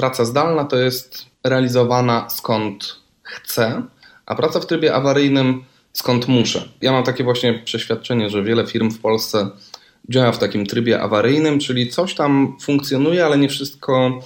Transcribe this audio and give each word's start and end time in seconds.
praca 0.00 0.24
zdalna 0.24 0.64
to 0.64 0.76
jest 0.76 1.26
realizowana 1.44 2.28
skąd 2.30 2.96
chcę, 3.22 3.82
a 4.26 4.34
praca 4.34 4.60
w 4.60 4.66
trybie 4.66 4.94
awaryjnym 4.94 5.64
skąd 5.92 6.28
muszę. 6.28 6.68
Ja 6.80 6.92
mam 6.92 7.04
takie 7.04 7.24
właśnie 7.24 7.54
przeświadczenie, 7.64 8.30
że 8.30 8.42
wiele 8.42 8.66
firm 8.66 8.90
w 8.90 8.98
Polsce 8.98 9.50
działa 10.08 10.32
w 10.32 10.38
takim 10.38 10.66
trybie 10.66 11.00
awaryjnym, 11.00 11.58
czyli 11.58 11.88
coś 11.88 12.14
tam 12.14 12.56
funkcjonuje, 12.60 13.24
ale 13.24 13.38
nie 13.38 13.48
wszystko, 13.48 14.20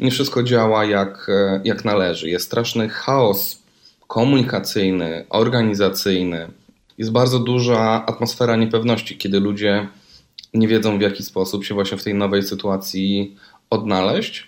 nie 0.00 0.10
wszystko 0.10 0.42
działa 0.42 0.84
jak, 0.84 1.30
jak 1.64 1.84
należy. 1.84 2.28
Jest 2.28 2.46
straszny 2.46 2.88
chaos 2.88 3.62
komunikacyjny, 4.06 5.26
organizacyjny. 5.30 6.48
Jest 6.98 7.12
bardzo 7.12 7.38
duża 7.38 8.06
atmosfera 8.06 8.56
niepewności, 8.56 9.18
kiedy 9.18 9.40
ludzie 9.40 9.88
nie 10.54 10.68
wiedzą 10.68 10.98
w 10.98 11.00
jaki 11.00 11.22
sposób 11.22 11.64
się 11.64 11.74
właśnie 11.74 11.98
w 11.98 12.04
tej 12.04 12.14
nowej 12.14 12.42
sytuacji 12.42 13.36
odnaleźć. 13.70 14.47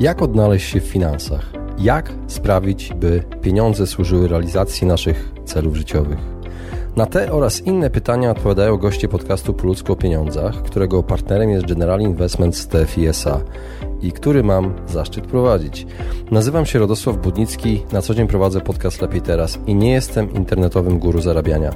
Jak 0.00 0.22
odnaleźć 0.22 0.68
się 0.68 0.80
w 0.80 0.84
finansach? 0.84 1.52
Jak 1.78 2.12
sprawić, 2.26 2.92
by 2.94 3.24
pieniądze 3.42 3.86
służyły 3.86 4.28
realizacji 4.28 4.86
naszych 4.86 5.32
celów 5.44 5.76
życiowych? 5.76 6.18
Na 6.96 7.06
te 7.06 7.32
oraz 7.32 7.60
inne 7.60 7.90
pytania 7.90 8.30
odpowiadają 8.30 8.76
goście 8.76 9.08
podcastu 9.08 9.54
Po 9.54 9.66
ludzku 9.66 9.92
o 9.92 9.96
pieniądzach, 9.96 10.62
którego 10.62 11.02
partnerem 11.02 11.50
jest 11.50 11.66
General 11.66 12.00
Investments 12.00 12.68
TFISA 12.68 13.40
i 14.02 14.12
który 14.12 14.42
mam 14.42 14.74
zaszczyt 14.88 15.26
prowadzić. 15.26 15.86
Nazywam 16.30 16.66
się 16.66 16.78
Radosław 16.78 17.16
Budnicki, 17.16 17.82
na 17.92 18.02
co 18.02 18.14
dzień 18.14 18.28
prowadzę 18.28 18.60
podcast 18.60 19.02
Lepiej 19.02 19.22
Teraz 19.22 19.58
i 19.66 19.74
nie 19.74 19.92
jestem 19.92 20.34
internetowym 20.34 20.98
guru 20.98 21.20
zarabiania. 21.20 21.70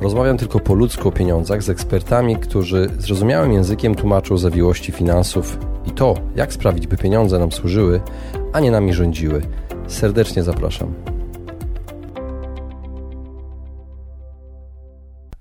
Rozmawiam 0.00 0.38
tylko 0.38 0.60
po 0.60 0.74
ludzku 0.74 1.08
o 1.08 1.12
pieniądzach 1.12 1.62
z 1.62 1.70
ekspertami, 1.70 2.36
którzy 2.36 2.90
zrozumiałym 2.98 3.52
językiem 3.52 3.94
tłumaczą 3.94 4.38
zawiłości 4.38 4.92
finansów 4.92 5.71
i 5.86 5.90
to, 5.90 6.14
jak 6.36 6.52
sprawić, 6.52 6.86
by 6.86 6.96
pieniądze 6.96 7.38
nam 7.38 7.52
służyły, 7.52 8.00
a 8.52 8.60
nie 8.60 8.70
nami 8.70 8.92
rządziły. 8.92 9.42
Serdecznie 9.86 10.42
zapraszam. 10.42 10.94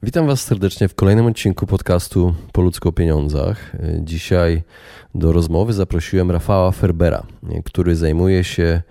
Witam 0.03 0.27
Was 0.27 0.41
serdecznie 0.41 0.87
w 0.87 0.95
kolejnym 0.95 1.25
odcinku 1.25 1.67
podcastu 1.67 2.33
Po 2.51 2.61
ludzku 2.61 2.89
o 2.89 2.91
pieniądzach. 2.91 3.71
Dzisiaj 3.99 4.63
do 5.15 5.31
rozmowy 5.31 5.73
zaprosiłem 5.73 6.31
Rafała 6.31 6.71
Ferbera, 6.71 7.23
który 7.65 7.95
zajmuje 7.95 8.43
się 8.43 8.81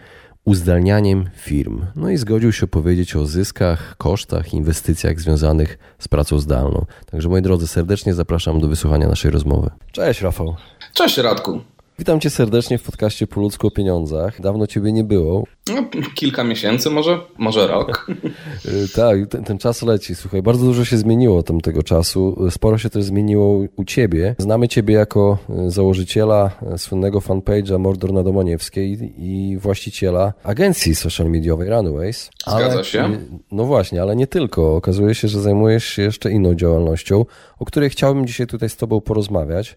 uzdalnianiem 0.44 1.30
firm. 1.36 1.86
No 1.96 2.10
i 2.10 2.16
zgodził 2.16 2.52
się 2.52 2.66
powiedzieć 2.66 3.16
o 3.16 3.26
zyskach, 3.26 3.96
kosztach, 3.96 4.54
inwestycjach 4.54 5.20
związanych 5.20 5.78
z 5.98 6.08
pracą 6.08 6.38
zdalną. 6.38 6.86
Także 7.10 7.28
moi 7.28 7.42
drodzy, 7.42 7.66
serdecznie 7.66 8.14
zapraszam 8.14 8.60
do 8.60 8.68
wysłuchania 8.68 9.08
naszej 9.08 9.30
rozmowy. 9.30 9.70
Cześć 9.92 10.20
Rafał. 10.20 10.56
Cześć 10.94 11.18
Radku. 11.18 11.60
Witam 12.00 12.20
Cię 12.20 12.30
serdecznie 12.30 12.78
w 12.78 12.82
podcaście 12.82 13.26
Po 13.26 13.40
ludzku 13.40 13.66
o 13.66 13.70
pieniądzach. 13.70 14.40
Dawno 14.40 14.66
Ciebie 14.66 14.92
nie 14.92 15.04
było. 15.04 15.44
No, 15.74 15.84
kilka 16.14 16.44
miesięcy, 16.44 16.90
może, 16.90 17.20
może 17.38 17.66
rok. 17.66 18.06
Tak, 18.94 19.18
ten, 19.30 19.44
ten, 19.44 19.58
czas 19.58 19.82
leci. 19.82 20.14
Słuchaj, 20.14 20.42
bardzo 20.42 20.64
dużo 20.64 20.84
się 20.84 20.98
zmieniło 20.98 21.38
od 21.38 21.46
tamtego 21.46 21.82
czasu. 21.82 22.50
Sporo 22.50 22.78
się 22.78 22.90
też 22.90 23.04
zmieniło 23.04 23.60
u 23.76 23.84
Ciebie. 23.84 24.34
Znamy 24.38 24.68
Ciebie 24.68 24.94
jako 24.94 25.38
y, 25.66 25.70
założyciela 25.70 26.50
y, 26.74 26.78
słynnego 26.78 27.20
fanpage'a 27.20 27.78
Mordor 27.78 28.12
na 28.12 28.22
Domaniewskiej 28.22 29.12
i 29.18 29.58
właściciela 29.58 30.32
agencji 30.44 30.94
social 30.94 31.30
mediowej 31.30 31.70
Runways. 31.70 32.30
Zgadza 32.46 32.72
ale, 32.72 32.84
się. 32.84 33.18
No 33.52 33.64
właśnie, 33.64 34.02
ale 34.02 34.16
nie 34.16 34.26
tylko. 34.26 34.76
Okazuje 34.76 35.14
się, 35.14 35.28
że 35.28 35.40
zajmujesz 35.40 35.84
się 35.84 36.02
jeszcze 36.02 36.30
inną 36.30 36.54
działalnością, 36.54 37.24
o 37.58 37.64
której 37.64 37.90
chciałbym 37.90 38.26
dzisiaj 38.26 38.46
tutaj 38.46 38.68
z 38.68 38.76
Tobą 38.76 39.00
porozmawiać. 39.00 39.76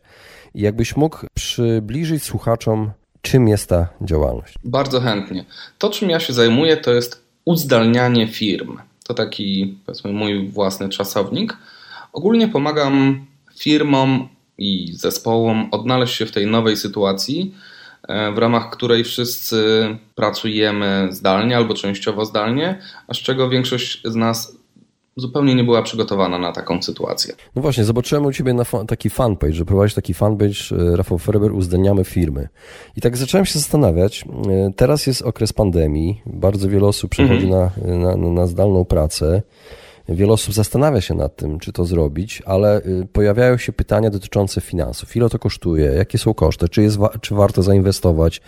Jakbyś 0.55 0.95
mógł 0.95 1.17
przybliżyć 1.33 2.23
słuchaczom, 2.23 2.91
czym 3.21 3.47
jest 3.47 3.69
ta 3.69 3.87
działalność? 4.01 4.55
Bardzo 4.63 5.01
chętnie. 5.01 5.45
To, 5.77 5.89
czym 5.89 6.09
ja 6.09 6.19
się 6.19 6.33
zajmuję, 6.33 6.77
to 6.77 6.93
jest 6.93 7.23
uzdalnianie 7.45 8.27
firm. 8.27 8.77
To 9.03 9.13
taki, 9.13 9.77
powiedzmy, 9.85 10.13
mój 10.13 10.47
własny 10.47 10.89
czasownik. 10.89 11.57
Ogólnie 12.13 12.47
pomagam 12.47 13.25
firmom 13.55 14.27
i 14.57 14.93
zespołom 14.93 15.67
odnaleźć 15.71 16.15
się 16.15 16.25
w 16.25 16.31
tej 16.31 16.47
nowej 16.47 16.77
sytuacji, 16.77 17.55
e, 18.07 18.31
w 18.31 18.37
ramach 18.37 18.69
której 18.69 19.03
wszyscy 19.03 19.87
pracujemy 20.15 21.07
zdalnie 21.11 21.57
albo 21.57 21.73
częściowo 21.73 22.25
zdalnie, 22.25 22.79
a 23.07 23.13
z 23.13 23.17
czego 23.17 23.49
większość 23.49 24.01
z 24.05 24.15
nas 24.15 24.57
zupełnie 25.15 25.55
nie 25.55 25.63
była 25.63 25.81
przygotowana 25.81 26.39
na 26.39 26.51
taką 26.51 26.81
sytuację. 26.81 27.33
No 27.55 27.61
właśnie, 27.61 27.83
zobaczyłem 27.83 28.25
u 28.25 28.31
Ciebie 28.31 28.53
na 28.53 28.63
fa 28.63 28.85
taki 28.85 29.09
fanpage, 29.09 29.53
że 29.53 29.65
prowadzisz 29.65 29.95
taki 29.95 30.13
fanpage 30.13 30.75
e, 30.93 30.95
Rafał 30.95 31.19
Ferber 31.19 31.51
uzdalniamy 31.51 32.03
firmy. 32.03 32.47
I 32.97 33.01
tak 33.01 33.17
zacząłem 33.17 33.45
się 33.45 33.59
zastanawiać, 33.59 34.25
e, 34.49 34.71
teraz 34.75 35.07
jest 35.07 35.21
okres 35.21 35.53
pandemii, 35.53 36.21
bardzo 36.25 36.69
wiele 36.69 36.87
osób 36.87 37.11
przechodzi 37.11 37.45
mm 37.45 37.69
-hmm. 37.69 37.87
na, 37.87 38.15
na, 38.15 38.29
na 38.29 38.47
zdalną 38.47 38.85
pracę. 38.85 39.41
Wiele 40.09 40.33
osób 40.33 40.53
zastanawia 40.53 41.01
się 41.01 41.13
nad 41.13 41.35
tym, 41.35 41.59
czy 41.59 41.71
to 41.71 41.85
zrobić, 41.85 42.41
ale 42.45 42.81
y, 42.81 43.07
pojawiają 43.13 43.57
się 43.57 43.73
pytania 43.73 44.09
dotyczące 44.09 44.61
finansów. 44.61 45.15
Ile 45.15 45.29
to 45.29 45.39
kosztuje? 45.39 45.85
Jakie 45.85 46.17
są 46.17 46.33
koszty? 46.33 46.69
Czy, 46.69 46.81
jest, 46.81 46.97
czy 47.21 47.35
warto 47.35 47.63
zainwestować? 47.63 48.41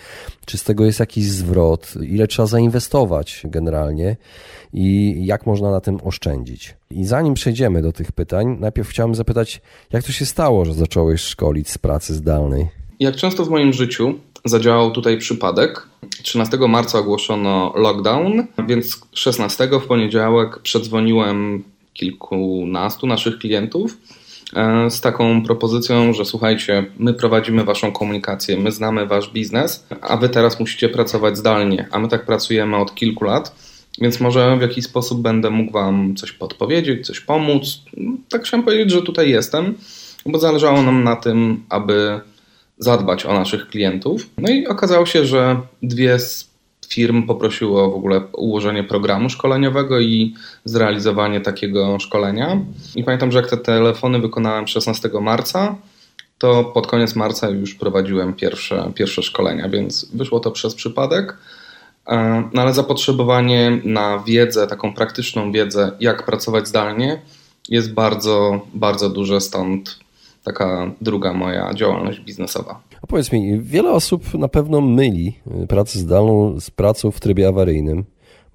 Czy 0.46 0.58
z 0.58 0.64
tego 0.64 0.86
jest 0.86 1.00
jakiś 1.00 1.26
zwrot? 1.26 1.94
Ile 2.02 2.28
trzeba 2.28 2.46
zainwestować 2.46 3.42
generalnie? 3.46 4.16
I 4.74 5.16
jak 5.26 5.46
można 5.46 5.72
na 5.72 5.82
tym 5.82 6.00
oszczędzić? 6.04 6.76
I 6.92 7.06
zanim 7.06 7.34
przejdziemy 7.34 7.82
do 7.82 7.94
tych 7.94 8.12
pytań, 8.12 8.58
najpierw 8.60 8.90
chciałem 8.90 9.16
zapytać, 9.16 9.62
jak 9.92 10.04
to 10.04 10.12
się 10.12 10.26
stało, 10.26 10.66
że 10.66 10.74
zacząłeś 10.74 11.22
szkolić 11.22 11.70
z 11.70 11.78
pracy 11.78 12.14
zdalnej? 12.14 12.68
Jak 13.00 13.16
często 13.16 13.46
w 13.46 13.50
moim 13.50 13.74
życiu 13.74 14.20
zadziałał 14.46 14.92
tutaj 14.92 15.18
przypadek. 15.18 15.88
13 16.24 16.58
marca 16.58 17.00
ogłoszono 17.00 17.74
lockdown, 17.76 18.44
więc 18.68 19.02
16 19.14 19.70
w 19.82 19.88
poniedziałek 19.88 20.60
przedzwoniłem 20.60 21.64
kilkunastu 21.94 23.08
naszych 23.08 23.38
klientów 23.38 23.98
e, 24.56 24.90
z 24.90 25.02
taką 25.02 25.44
propozycją, 25.44 26.14
że 26.14 26.26
słuchajcie, 26.26 26.86
my 26.98 27.14
prowadzimy 27.14 27.64
waszą 27.64 27.92
komunikację, 27.92 28.58
my 28.58 28.72
znamy 28.72 29.06
wasz 29.06 29.30
biznes, 29.30 29.88
a 30.02 30.18
wy 30.18 30.30
teraz 30.30 30.60
musicie 30.60 30.90
pracować 30.90 31.38
zdalnie, 31.38 31.88
a 31.92 32.00
my 32.00 32.08
tak 32.08 32.26
pracujemy 32.26 32.78
od 32.78 32.96
kilku 32.96 33.24
lat, 33.24 33.56
więc 34.02 34.20
może 34.20 34.58
w 34.58 34.62
jakiś 34.62 34.86
sposób 34.86 35.22
będę 35.22 35.50
mógł 35.50 35.72
wam 35.72 36.16
coś 36.16 36.32
podpowiedzieć, 36.32 37.06
coś 37.06 37.20
pomóc. 37.20 37.82
Tak 38.30 38.44
chciałem 38.44 38.64
powiedzieć, 38.64 38.92
że 38.92 39.02
tutaj 39.02 39.30
jestem, 39.30 39.74
bo 40.26 40.40
zależało 40.40 40.82
nam 40.82 41.04
na 41.04 41.16
tym, 41.16 41.64
aby 41.70 42.22
zadbać 42.78 43.25
o 43.25 43.34
naszych 43.34 43.68
klientów. 43.68 44.30
No 44.38 44.53
i 44.53 44.68
okazało 44.68 45.06
się, 45.06 45.25
że 45.25 45.62
dwie 45.84 46.19
z 46.19 46.56
firm 46.88 47.28
poprosiły 47.28 47.81
o 47.81 47.91
w 47.91 47.96
ogóle 47.96 48.22
ułożenie 48.34 48.84
programu 48.84 49.30
szkoleniowego 49.30 50.00
i 50.00 50.34
zrealizowanie 50.66 51.41
takiego 51.41 52.00
szkolenia. 52.00 52.62
I 52.96 53.03
pamiętam, 53.03 53.31
że 53.31 53.40
jak 53.40 53.50
te 53.50 53.58
telefony 53.58 54.19
wykonałem 54.19 54.68
16 54.68 55.09
marca, 55.22 55.75
to 56.38 56.64
pod 56.64 56.88
koniec 56.88 57.16
marca 57.16 57.50
już 57.50 57.75
prowadziłem 57.75 58.34
pierwsze, 58.34 58.91
pierwsze 58.96 59.24
szkolenia, 59.24 59.69
więc 59.69 60.12
wyszło 60.14 60.40
to 60.40 60.52
przez 60.52 60.75
przypadek. 60.75 61.38
E, 62.08 62.44
no 62.53 62.62
ale 62.62 62.74
zapotrzebowanie 62.74 63.81
na 63.84 64.19
wiedzę, 64.19 64.68
taką 64.68 64.94
praktyczną 64.94 65.52
wiedzę, 65.52 65.91
jak 66.00 66.25
pracować 66.25 66.68
zdalnie, 66.68 67.22
jest 67.69 67.94
bardzo, 67.94 68.68
bardzo 68.74 69.09
duże, 69.09 69.41
stąd 69.41 70.05
taka 70.46 70.92
druga 71.02 71.34
moja 71.34 71.74
działalność 71.74 72.20
biznesowa. 72.20 72.82
A 73.02 73.08
powiedz 73.08 73.32
mi, 73.32 73.60
wiele 73.60 73.92
osób 73.92 74.34
na 74.34 74.48
pewno 74.48 74.82
myli 74.82 75.34
y, 75.64 75.68
pracę 75.68 76.00
zdalną 76.00 76.60
z 76.60 76.72
pracą 76.72 77.12
w 77.12 77.20
trybie 77.20 77.48
awaryjnym, 77.48 78.06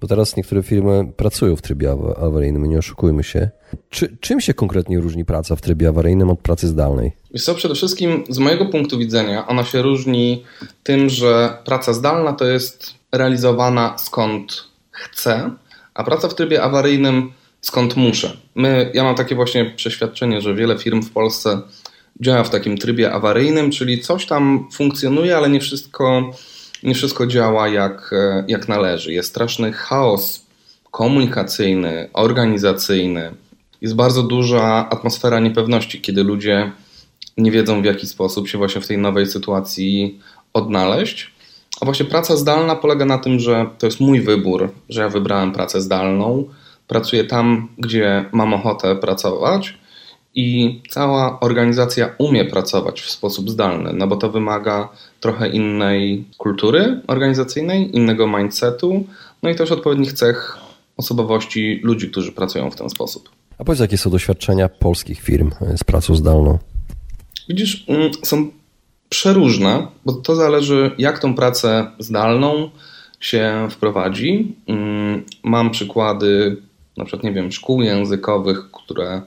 bo 0.01 0.07
teraz 0.07 0.37
niektóre 0.37 0.63
firmy 0.63 1.11
pracują 1.17 1.55
w 1.55 1.61
trybie 1.61 1.91
awaryjnym, 2.17 2.65
nie 2.65 2.77
oszukujmy 2.77 3.23
się. 3.23 3.49
Czy, 3.89 4.17
czym 4.19 4.41
się 4.41 4.53
konkretnie 4.53 4.99
różni 4.99 5.25
praca 5.25 5.55
w 5.55 5.61
trybie 5.61 5.87
awaryjnym 5.87 6.29
od 6.29 6.39
pracy 6.39 6.67
zdalnej? 6.67 7.11
Wiesz 7.31 7.43
co, 7.43 7.55
przede 7.55 7.75
wszystkim 7.75 8.23
z 8.29 8.39
mojego 8.39 8.65
punktu 8.65 8.97
widzenia 8.97 9.47
ona 9.47 9.63
się 9.63 9.81
różni 9.81 10.43
tym, 10.83 11.09
że 11.09 11.57
praca 11.65 11.93
zdalna 11.93 12.33
to 12.33 12.45
jest 12.45 12.93
realizowana 13.11 13.97
skąd 13.97 14.63
chcę, 14.91 15.51
a 15.93 16.03
praca 16.03 16.27
w 16.27 16.35
trybie 16.35 16.63
awaryjnym 16.63 17.31
skąd 17.61 17.95
muszę. 17.95 18.37
My, 18.55 18.91
ja 18.93 19.03
mam 19.03 19.15
takie 19.15 19.35
właśnie 19.35 19.65
przeświadczenie, 19.65 20.41
że 20.41 20.55
wiele 20.55 20.77
firm 20.77 21.01
w 21.01 21.11
Polsce 21.11 21.61
działa 22.21 22.43
w 22.43 22.49
takim 22.49 22.77
trybie 22.77 23.13
awaryjnym, 23.13 23.71
czyli 23.71 24.01
coś 24.01 24.25
tam 24.25 24.67
funkcjonuje, 24.73 25.37
ale 25.37 25.49
nie 25.49 25.59
wszystko, 25.59 26.31
nie 26.83 26.95
wszystko 26.95 27.27
działa 27.27 27.67
jak, 27.67 28.11
jak 28.47 28.67
należy. 28.67 29.13
Jest 29.13 29.29
straszny 29.29 29.73
chaos 29.73 30.45
komunikacyjny, 30.91 32.09
organizacyjny. 32.13 33.31
Jest 33.81 33.95
bardzo 33.95 34.23
duża 34.23 34.89
atmosfera 34.89 35.39
niepewności, 35.39 36.01
kiedy 36.01 36.23
ludzie 36.23 36.71
nie 37.37 37.51
wiedzą 37.51 37.81
w 37.81 37.85
jaki 37.85 38.07
sposób 38.07 38.47
się 38.47 38.57
właśnie 38.57 38.81
w 38.81 38.87
tej 38.87 38.97
nowej 38.97 39.25
sytuacji 39.25 40.19
odnaleźć. 40.53 41.31
A 41.81 41.85
właśnie 41.85 42.05
praca 42.05 42.35
zdalna 42.35 42.75
polega 42.75 43.05
na 43.05 43.17
tym, 43.17 43.39
że 43.39 43.65
to 43.77 43.85
jest 43.85 43.99
mój 43.99 44.21
wybór, 44.21 44.71
że 44.89 45.01
ja 45.01 45.09
wybrałem 45.09 45.51
pracę 45.51 45.81
zdalną, 45.81 46.45
pracuję 46.91 47.23
tam, 47.23 47.67
gdzie 47.77 48.25
mam 48.31 48.53
ochotę 48.53 48.95
pracować 48.95 49.77
i 50.35 50.79
cała 50.89 51.39
organizacja 51.39 52.09
umie 52.17 52.45
pracować 52.45 53.01
w 53.01 53.11
sposób 53.11 53.49
zdalny, 53.49 53.93
no 53.93 54.07
bo 54.07 54.15
to 54.15 54.29
wymaga 54.29 54.89
trochę 55.19 55.49
innej 55.49 56.25
kultury 56.37 57.01
organizacyjnej, 57.07 57.95
innego 57.95 58.27
mindsetu, 58.27 59.03
no 59.43 59.49
i 59.49 59.55
też 59.55 59.71
odpowiednich 59.71 60.13
cech 60.13 60.57
osobowości 60.97 61.79
ludzi, 61.83 62.09
którzy 62.09 62.31
pracują 62.31 62.71
w 62.71 62.75
ten 62.75 62.89
sposób. 62.89 63.29
A 63.57 63.63
powiedz, 63.63 63.79
jakie 63.79 63.97
są 63.97 64.09
doświadczenia 64.09 64.69
polskich 64.69 65.21
firm 65.21 65.51
z 65.77 65.83
pracą 65.83 66.15
zdalną? 66.15 66.59
Widzisz, 67.49 67.85
mm, 67.87 68.11
są 68.23 68.51
przeróżne, 69.09 69.87
bo 70.05 70.13
to 70.13 70.35
zależy, 70.35 70.91
jak 70.97 71.19
tą 71.19 71.33
pracę 71.33 71.91
zdalną 71.99 72.69
się 73.19 73.67
wprowadzi. 73.69 74.55
Mm, 74.67 75.23
mam 75.43 75.69
przykłady, 75.69 76.57
na 76.97 77.05
przykład, 77.05 77.23
nie 77.23 77.33
wiem, 77.33 77.51
szkół 77.51 77.81
językowych, 77.81 78.71
które 78.71 79.21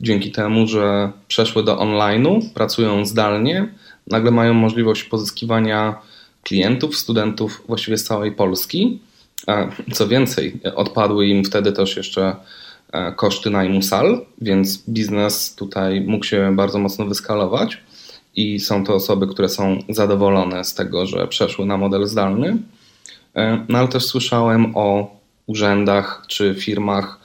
dzięki 0.00 0.32
temu, 0.32 0.66
że 0.66 1.12
przeszły 1.28 1.64
do 1.64 1.76
online'u, 1.76 2.40
pracują 2.54 3.06
zdalnie, 3.06 3.74
nagle 4.06 4.30
mają 4.30 4.54
możliwość 4.54 5.04
pozyskiwania 5.04 5.98
klientów, 6.42 6.96
studentów 6.96 7.62
właściwie 7.66 7.98
z 7.98 8.04
całej 8.04 8.32
Polski. 8.32 9.00
Co 9.92 10.08
więcej, 10.08 10.60
odpadły 10.74 11.26
im 11.26 11.44
wtedy 11.44 11.72
też 11.72 11.96
jeszcze 11.96 12.36
e, 12.92 13.12
koszty 13.12 13.50
najmu 13.50 13.82
sal, 13.82 14.26
więc 14.40 14.82
biznes 14.88 15.54
tutaj 15.54 16.00
mógł 16.00 16.24
się 16.24 16.56
bardzo 16.56 16.78
mocno 16.78 17.06
wyskalować 17.06 17.78
i 18.36 18.60
są 18.60 18.84
to 18.84 18.94
osoby, 18.94 19.26
które 19.26 19.48
są 19.48 19.78
zadowolone 19.88 20.64
z 20.64 20.74
tego, 20.74 21.06
że 21.06 21.28
przeszły 21.28 21.66
na 21.66 21.76
model 21.76 22.06
zdalny. 22.06 22.56
E, 23.36 23.64
no 23.68 23.78
ale 23.78 23.88
też 23.88 24.04
słyszałem 24.04 24.76
o 24.76 25.16
urzędach 25.50 26.24
czy 26.28 26.54
firmach, 26.54 27.18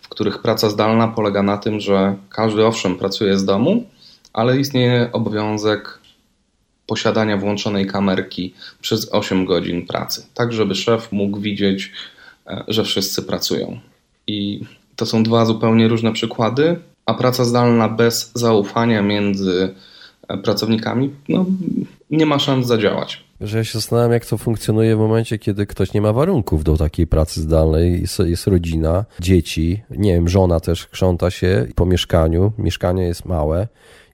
w 0.00 0.08
których 0.08 0.42
praca 0.42 0.70
zdalna 0.70 1.08
polega 1.08 1.42
na 1.42 1.58
tym, 1.58 1.80
że 1.80 2.16
każdy 2.30 2.66
owszem 2.66 2.96
pracuje 2.96 3.38
z 3.38 3.44
domu, 3.44 3.84
ale 4.32 4.58
istnieje 4.58 5.10
obowiązek 5.12 5.98
posiadania 6.86 7.36
włączonej 7.36 7.86
kamerki 7.86 8.54
przez 8.80 9.12
8 9.12 9.44
godzin 9.44 9.86
pracy, 9.86 10.26
tak 10.34 10.52
żeby 10.52 10.74
szef 10.74 11.12
mógł 11.12 11.40
widzieć, 11.40 11.92
e, 12.46 12.64
że 12.68 12.84
wszyscy 12.84 13.22
pracują. 13.22 13.80
I 14.26 14.60
to 14.96 15.06
są 15.06 15.22
dwa 15.22 15.46
zupełnie 15.46 15.88
różne 15.88 16.12
przykłady, 16.12 16.78
a 17.06 17.14
praca 17.14 17.44
zdalna 17.44 17.88
bez 17.88 18.32
zaufania 18.34 19.02
między 19.02 19.74
e, 20.28 20.38
pracownikami 20.38 21.10
no, 21.28 21.46
nie 22.10 22.26
ma 22.26 22.38
szans 22.38 22.66
zadziałać. 22.66 23.24
Że 23.42 23.58
ja 23.58 23.64
się 23.64 23.72
zastanawiam, 23.72 24.12
jak 24.12 24.26
to 24.26 24.38
funkcjonuje 24.38 24.96
w 24.96 24.98
momencie, 24.98 25.38
kiedy 25.38 25.66
ktoś 25.66 25.92
nie 25.92 26.00
ma 26.00 26.12
warunków 26.12 26.64
do 26.64 26.76
takiej 26.76 27.06
pracy 27.06 27.40
zdalnej, 27.40 28.00
jest, 28.00 28.18
jest 28.18 28.46
rodzina, 28.46 29.04
dzieci, 29.20 29.82
nie 29.90 30.12
wiem, 30.12 30.28
żona 30.28 30.60
też 30.60 30.86
krząta 30.86 31.30
się 31.30 31.66
po 31.74 31.86
mieszkaniu, 31.86 32.52
mieszkanie 32.58 33.02
jest 33.02 33.24
małe 33.24 33.68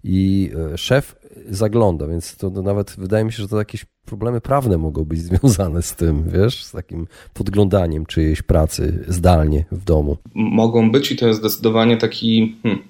i 0.05 0.51
e, 0.73 0.79
szef 0.79 1.17
zagląda, 1.51 2.07
więc 2.07 2.37
to, 2.37 2.51
nawet 2.51 2.95
wydaje 2.99 3.25
mi 3.25 3.33
się, 3.33 3.43
że 3.43 3.49
to 3.49 3.59
jakieś 3.59 3.85
problemy 4.05 4.41
prawne 4.41 4.79
mogą 4.79 5.05
być 5.05 5.21
związane 5.21 5.83
z 5.83 5.95
tym, 5.95 6.25
wiesz, 6.31 6.65
z 6.65 6.73
takim 6.73 7.07
podglądaniem 7.35 8.07
czyjejś 8.07 8.43
pracy 8.43 9.05
zdalnie 9.09 9.65
w 9.73 9.85
domu. 9.85 10.17
Mogą 10.35 10.91
być 10.91 11.13
i 11.13 11.17
to 11.17 11.27
jest 11.27 11.41
zdecydowanie 11.41 11.97
taki 11.97 12.57
hmm, 12.63 12.83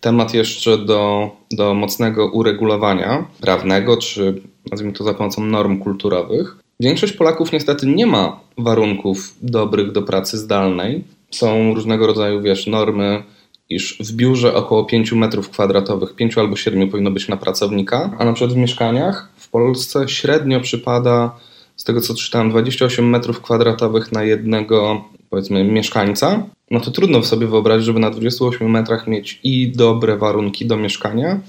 temat 0.00 0.34
jeszcze 0.34 0.78
do, 0.78 1.30
do 1.50 1.74
mocnego 1.74 2.30
uregulowania 2.32 3.26
prawnego, 3.40 3.96
czy 3.96 4.42
nazwijmy 4.70 4.94
to 4.94 5.04
za 5.04 5.14
pomocą 5.14 5.44
norm 5.44 5.78
kulturowych. 5.78 6.56
Większość 6.80 7.12
Polaków 7.12 7.52
niestety 7.52 7.86
nie 7.86 8.06
ma 8.06 8.40
warunków 8.58 9.34
dobrych 9.42 9.92
do 9.92 10.02
pracy 10.02 10.38
zdalnej. 10.38 11.04
Są 11.30 11.74
różnego 11.74 12.06
rodzaju, 12.06 12.42
wiesz, 12.42 12.66
normy 12.66 13.22
iż 13.68 13.98
w 14.00 14.12
biurze 14.12 14.54
około 14.54 14.84
5 14.84 15.12
metrów 15.12 15.50
kwadratowych, 15.50 16.14
5 16.14 16.38
albo 16.38 16.56
7 16.56 16.90
powinno 16.90 17.10
być 17.10 17.28
na 17.28 17.36
pracownika, 17.36 18.16
a 18.18 18.24
na 18.24 18.32
przykład 18.32 18.54
w 18.54 18.60
mieszkaniach 18.60 19.28
w 19.36 19.48
Polsce 19.48 20.08
średnio 20.08 20.60
przypada, 20.60 21.36
z 21.76 21.84
tego 21.84 22.00
co 22.00 22.14
czytałem, 22.14 22.50
28 22.50 23.08
metrów 23.08 23.40
kwadratowych 23.40 24.12
na 24.12 24.22
jednego, 24.22 25.04
powiedzmy, 25.30 25.64
mieszkańca. 25.64 26.46
No 26.70 26.80
to 26.80 26.90
trudno 26.90 27.22
sobie 27.22 27.46
wyobrazić, 27.46 27.86
żeby 27.86 28.00
na 28.00 28.10
28 28.10 28.70
metrach 28.70 29.06
mieć 29.06 29.40
i 29.42 29.72
dobre 29.72 30.16
warunki 30.16 30.66
do 30.66 30.76
mieszkania, 30.76 31.40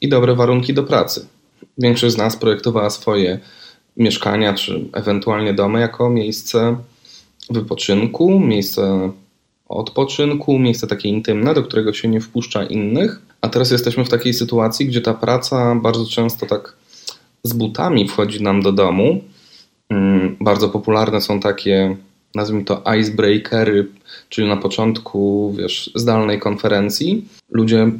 i 0.00 0.08
dobre 0.08 0.34
warunki 0.34 0.74
do 0.74 0.82
pracy. 0.82 1.26
Większość 1.78 2.14
z 2.14 2.18
nas 2.18 2.36
projektowała 2.36 2.90
swoje 2.90 3.38
mieszkania, 3.96 4.54
czy 4.54 4.88
ewentualnie 4.92 5.54
domy 5.54 5.80
jako 5.80 6.10
miejsce 6.10 6.76
wypoczynku, 7.50 8.40
miejsce 8.40 9.12
odpoczynku, 9.68 10.58
miejsce 10.58 10.86
takie 10.86 11.08
intymne, 11.08 11.54
do 11.54 11.62
którego 11.62 11.92
się 11.92 12.08
nie 12.08 12.20
wpuszcza 12.20 12.64
innych. 12.64 13.22
A 13.40 13.48
teraz 13.48 13.70
jesteśmy 13.70 14.04
w 14.04 14.08
takiej 14.08 14.34
sytuacji, 14.34 14.86
gdzie 14.86 15.00
ta 15.00 15.14
praca 15.14 15.74
bardzo 15.74 16.06
często 16.06 16.46
tak 16.46 16.76
z 17.42 17.52
butami 17.52 18.08
wchodzi 18.08 18.42
nam 18.42 18.62
do 18.62 18.72
domu. 18.72 19.20
Mm, 19.90 20.36
bardzo 20.40 20.68
popularne 20.68 21.20
są 21.20 21.40
takie, 21.40 21.96
nazwijmy 22.34 22.64
to 22.64 22.82
icebreakery, 23.00 23.88
czyli 24.28 24.48
na 24.48 24.56
początku, 24.56 25.54
wiesz, 25.58 25.90
zdalnej 25.94 26.38
konferencji. 26.38 27.28
Ludzie 27.50 27.90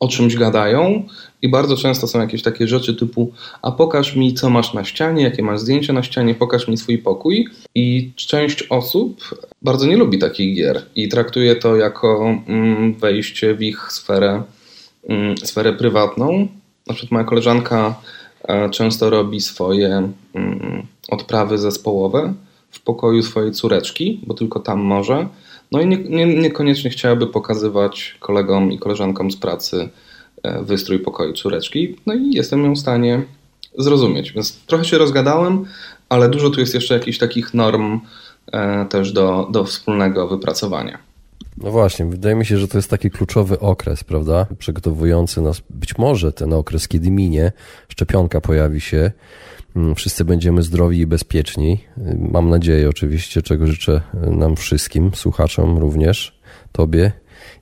o 0.00 0.08
czymś 0.08 0.36
gadają 0.36 1.02
i 1.42 1.48
bardzo 1.48 1.76
często 1.76 2.06
są 2.06 2.20
jakieś 2.20 2.42
takie 2.42 2.68
rzeczy 2.68 2.94
typu 2.94 3.32
a 3.62 3.72
pokaż 3.72 4.16
mi 4.16 4.34
co 4.34 4.50
masz 4.50 4.74
na 4.74 4.84
ścianie, 4.84 5.22
jakie 5.22 5.42
masz 5.42 5.60
zdjęcia 5.60 5.92
na 5.92 6.02
ścianie, 6.02 6.34
pokaż 6.34 6.68
mi 6.68 6.76
swój 6.76 6.98
pokój 6.98 7.48
i 7.74 8.10
część 8.16 8.62
osób 8.62 9.34
bardzo 9.62 9.86
nie 9.86 9.96
lubi 9.96 10.18
takich 10.18 10.56
gier 10.56 10.82
i 10.96 11.08
traktuje 11.08 11.56
to 11.56 11.76
jako 11.76 12.34
mm, 12.46 12.94
wejście 12.94 13.54
w 13.54 13.62
ich 13.62 13.92
sferę, 13.92 14.42
mm, 15.08 15.38
sferę 15.38 15.72
prywatną. 15.72 16.48
Na 16.86 16.94
przykład 16.94 17.12
moja 17.12 17.24
koleżanka 17.24 17.94
e, 18.48 18.70
często 18.70 19.10
robi 19.10 19.40
swoje 19.40 20.12
mm, 20.34 20.86
odprawy 21.08 21.58
zespołowe 21.58 22.34
w 22.70 22.80
pokoju 22.80 23.22
swojej 23.22 23.52
córeczki, 23.52 24.20
bo 24.26 24.34
tylko 24.34 24.60
tam 24.60 24.80
może 24.80 25.28
no 25.72 25.80
i 25.80 25.86
nie, 25.86 25.96
nie, 25.96 26.26
niekoniecznie 26.26 26.90
chciałaby 26.90 27.26
pokazywać 27.26 28.16
kolegom 28.20 28.72
i 28.72 28.78
koleżankom 28.78 29.30
z 29.30 29.36
pracy 29.36 29.88
e, 30.42 30.62
wystrój 30.62 30.98
pokoju 30.98 31.32
córeczki. 31.32 31.96
No 32.06 32.14
i 32.14 32.30
jestem 32.34 32.64
ją 32.64 32.74
w 32.74 32.78
stanie 32.78 33.22
zrozumieć. 33.78 34.32
Więc 34.32 34.56
trochę 34.66 34.84
się 34.84 34.98
rozgadałem, 34.98 35.64
ale 36.08 36.28
dużo 36.28 36.50
tu 36.50 36.60
jest 36.60 36.74
jeszcze 36.74 36.94
jakichś 36.94 37.18
takich 37.18 37.54
norm 37.54 38.00
e, 38.52 38.86
też 38.86 39.12
do, 39.12 39.48
do 39.50 39.64
wspólnego 39.64 40.28
wypracowania. 40.28 40.98
No 41.56 41.70
właśnie, 41.70 42.06
wydaje 42.06 42.34
mi 42.34 42.46
się, 42.46 42.58
że 42.58 42.68
to 42.68 42.78
jest 42.78 42.90
taki 42.90 43.10
kluczowy 43.10 43.60
okres, 43.60 44.04
prawda? 44.04 44.46
Przygotowujący 44.58 45.40
nas, 45.40 45.62
być 45.70 45.98
może 45.98 46.32
ten 46.32 46.52
okres, 46.52 46.88
kiedy 46.88 47.10
minie, 47.10 47.52
szczepionka 47.88 48.40
pojawi 48.40 48.80
się, 48.80 49.12
wszyscy 49.96 50.24
będziemy 50.24 50.62
zdrowi 50.62 50.98
i 50.98 51.06
bezpieczni. 51.06 51.80
Mam 52.18 52.50
nadzieję 52.50 52.88
oczywiście, 52.88 53.42
czego 53.42 53.66
życzę 53.66 54.00
nam 54.14 54.56
wszystkim, 54.56 55.10
słuchaczom 55.14 55.78
również, 55.78 56.40
tobie 56.72 57.12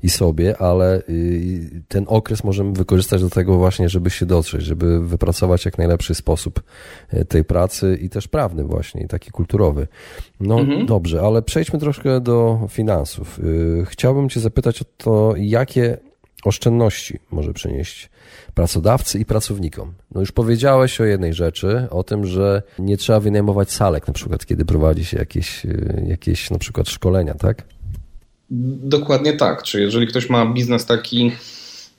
i 0.02 0.10
sobie, 0.10 0.58
ale 0.58 1.02
y, 1.08 1.82
ten 1.88 2.04
okres 2.08 2.44
możemy 2.44 2.72
wykorzystać 2.72 3.20
do 3.20 3.30
tego 3.30 3.56
właśnie, 3.56 3.88
żeby 3.88 4.10
się 4.10 4.26
dotrzeć, 4.26 4.62
żeby 4.62 5.06
wypracować 5.06 5.64
jak 5.64 5.78
najlepszy 5.78 6.14
sposób 6.14 6.62
tej 7.28 7.44
pracy 7.44 7.98
i 8.02 8.08
też 8.08 8.28
prawny 8.28 8.64
właśnie, 8.64 9.02
i 9.02 9.08
taki 9.08 9.30
kulturowy. 9.30 9.88
No 10.40 10.60
mhm. 10.60 10.86
dobrze, 10.86 11.22
ale 11.22 11.42
przejdźmy 11.42 11.78
troszkę 11.78 12.20
do 12.20 12.66
finansów. 12.68 13.38
Y, 13.38 13.84
chciałbym 13.88 14.28
cię 14.28 14.40
zapytać 14.40 14.82
o 14.82 14.84
to, 14.96 15.34
jakie 15.36 15.98
oszczędności 16.44 17.18
może 17.30 17.52
przynieść 17.52 18.10
pracodawcy 18.54 19.18
i 19.18 19.24
pracownikom. 19.24 19.94
No 20.14 20.20
już 20.20 20.32
powiedziałeś 20.32 21.00
o 21.00 21.04
jednej 21.04 21.34
rzeczy, 21.34 21.86
o 21.90 22.04
tym, 22.04 22.26
że 22.26 22.62
nie 22.78 22.96
trzeba 22.96 23.20
wynajmować 23.20 23.72
salek 23.72 24.06
na 24.06 24.14
przykład, 24.14 24.46
kiedy 24.46 24.64
prowadzi 24.64 25.04
się 25.04 25.18
jakieś, 25.18 25.64
y, 25.64 26.04
jakieś 26.08 26.50
na 26.50 26.58
przykład 26.58 26.88
szkolenia, 26.88 27.34
tak? 27.34 27.64
Dokładnie 28.50 29.32
tak. 29.32 29.62
Czy 29.62 29.80
jeżeli 29.80 30.06
ktoś 30.06 30.30
ma 30.30 30.46
biznes 30.46 30.86
taki 30.86 31.32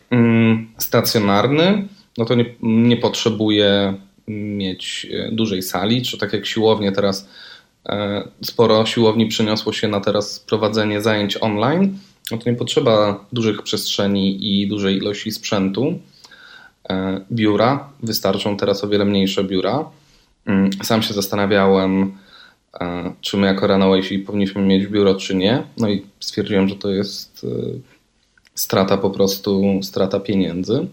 mm, 0.10 0.68
stacjonarny, 0.78 1.88
no 2.18 2.26
to 2.26 2.36
nie, 2.36 2.46
nie 2.62 2.98
potrzebuje 2.98 3.94
mieć 4.28 5.08
y, 5.12 5.30
dużej 5.32 5.62
sali, 5.62 6.02
czy 6.02 6.18
tak 6.18 6.34
jak 6.34 6.46
siłownie 6.46 6.92
teraz 6.92 7.30
e, 7.90 8.24
sporo 8.44 8.86
siłowni 8.86 9.28
przyniosło 9.28 9.74
się 9.74 9.88
na 9.88 10.00
teraz 10.00 10.40
prowadzenie 10.40 11.02
zajęć 11.02 11.38
online, 11.42 11.98
no 12.32 12.38
to 12.38 12.50
nie 12.50 12.56
potrzeba 12.56 13.26
dużych 13.34 13.64
przestrzeni 13.64 14.62
i 14.62 14.68
dużej 14.68 14.98
ilości 14.98 15.32
sprzętu. 15.32 16.00
E, 16.90 17.22
biura, 17.32 17.90
wystarczą 18.04 18.58
teraz 18.58 18.84
o 18.84 18.88
wiele 18.88 19.06
mniejsze 19.06 19.44
biura. 19.44 19.86
Mm, 20.46 20.70
sam 20.84 21.02
się 21.02 21.14
zastanawiałem, 21.14 22.18
e, 22.82 23.14
czy 23.22 23.38
my 23.38 23.48
jako 23.48 23.68
Runaway 23.68 24.20
powinniśmy 24.20 24.62
mieć 24.62 24.88
biuro, 24.88 25.16
czy 25.16 25.36
nie. 25.36 25.64
No 25.78 25.90
i 25.90 26.06
stwierdziłem, 26.20 26.70
że 26.70 26.76
to 26.76 26.90
jest 26.90 27.46
e, 27.46 27.80
strata 28.56 28.98
po 28.98 29.10
prostu, 29.10 29.80
strata 29.84 30.20
pieniędzy. 30.20 30.88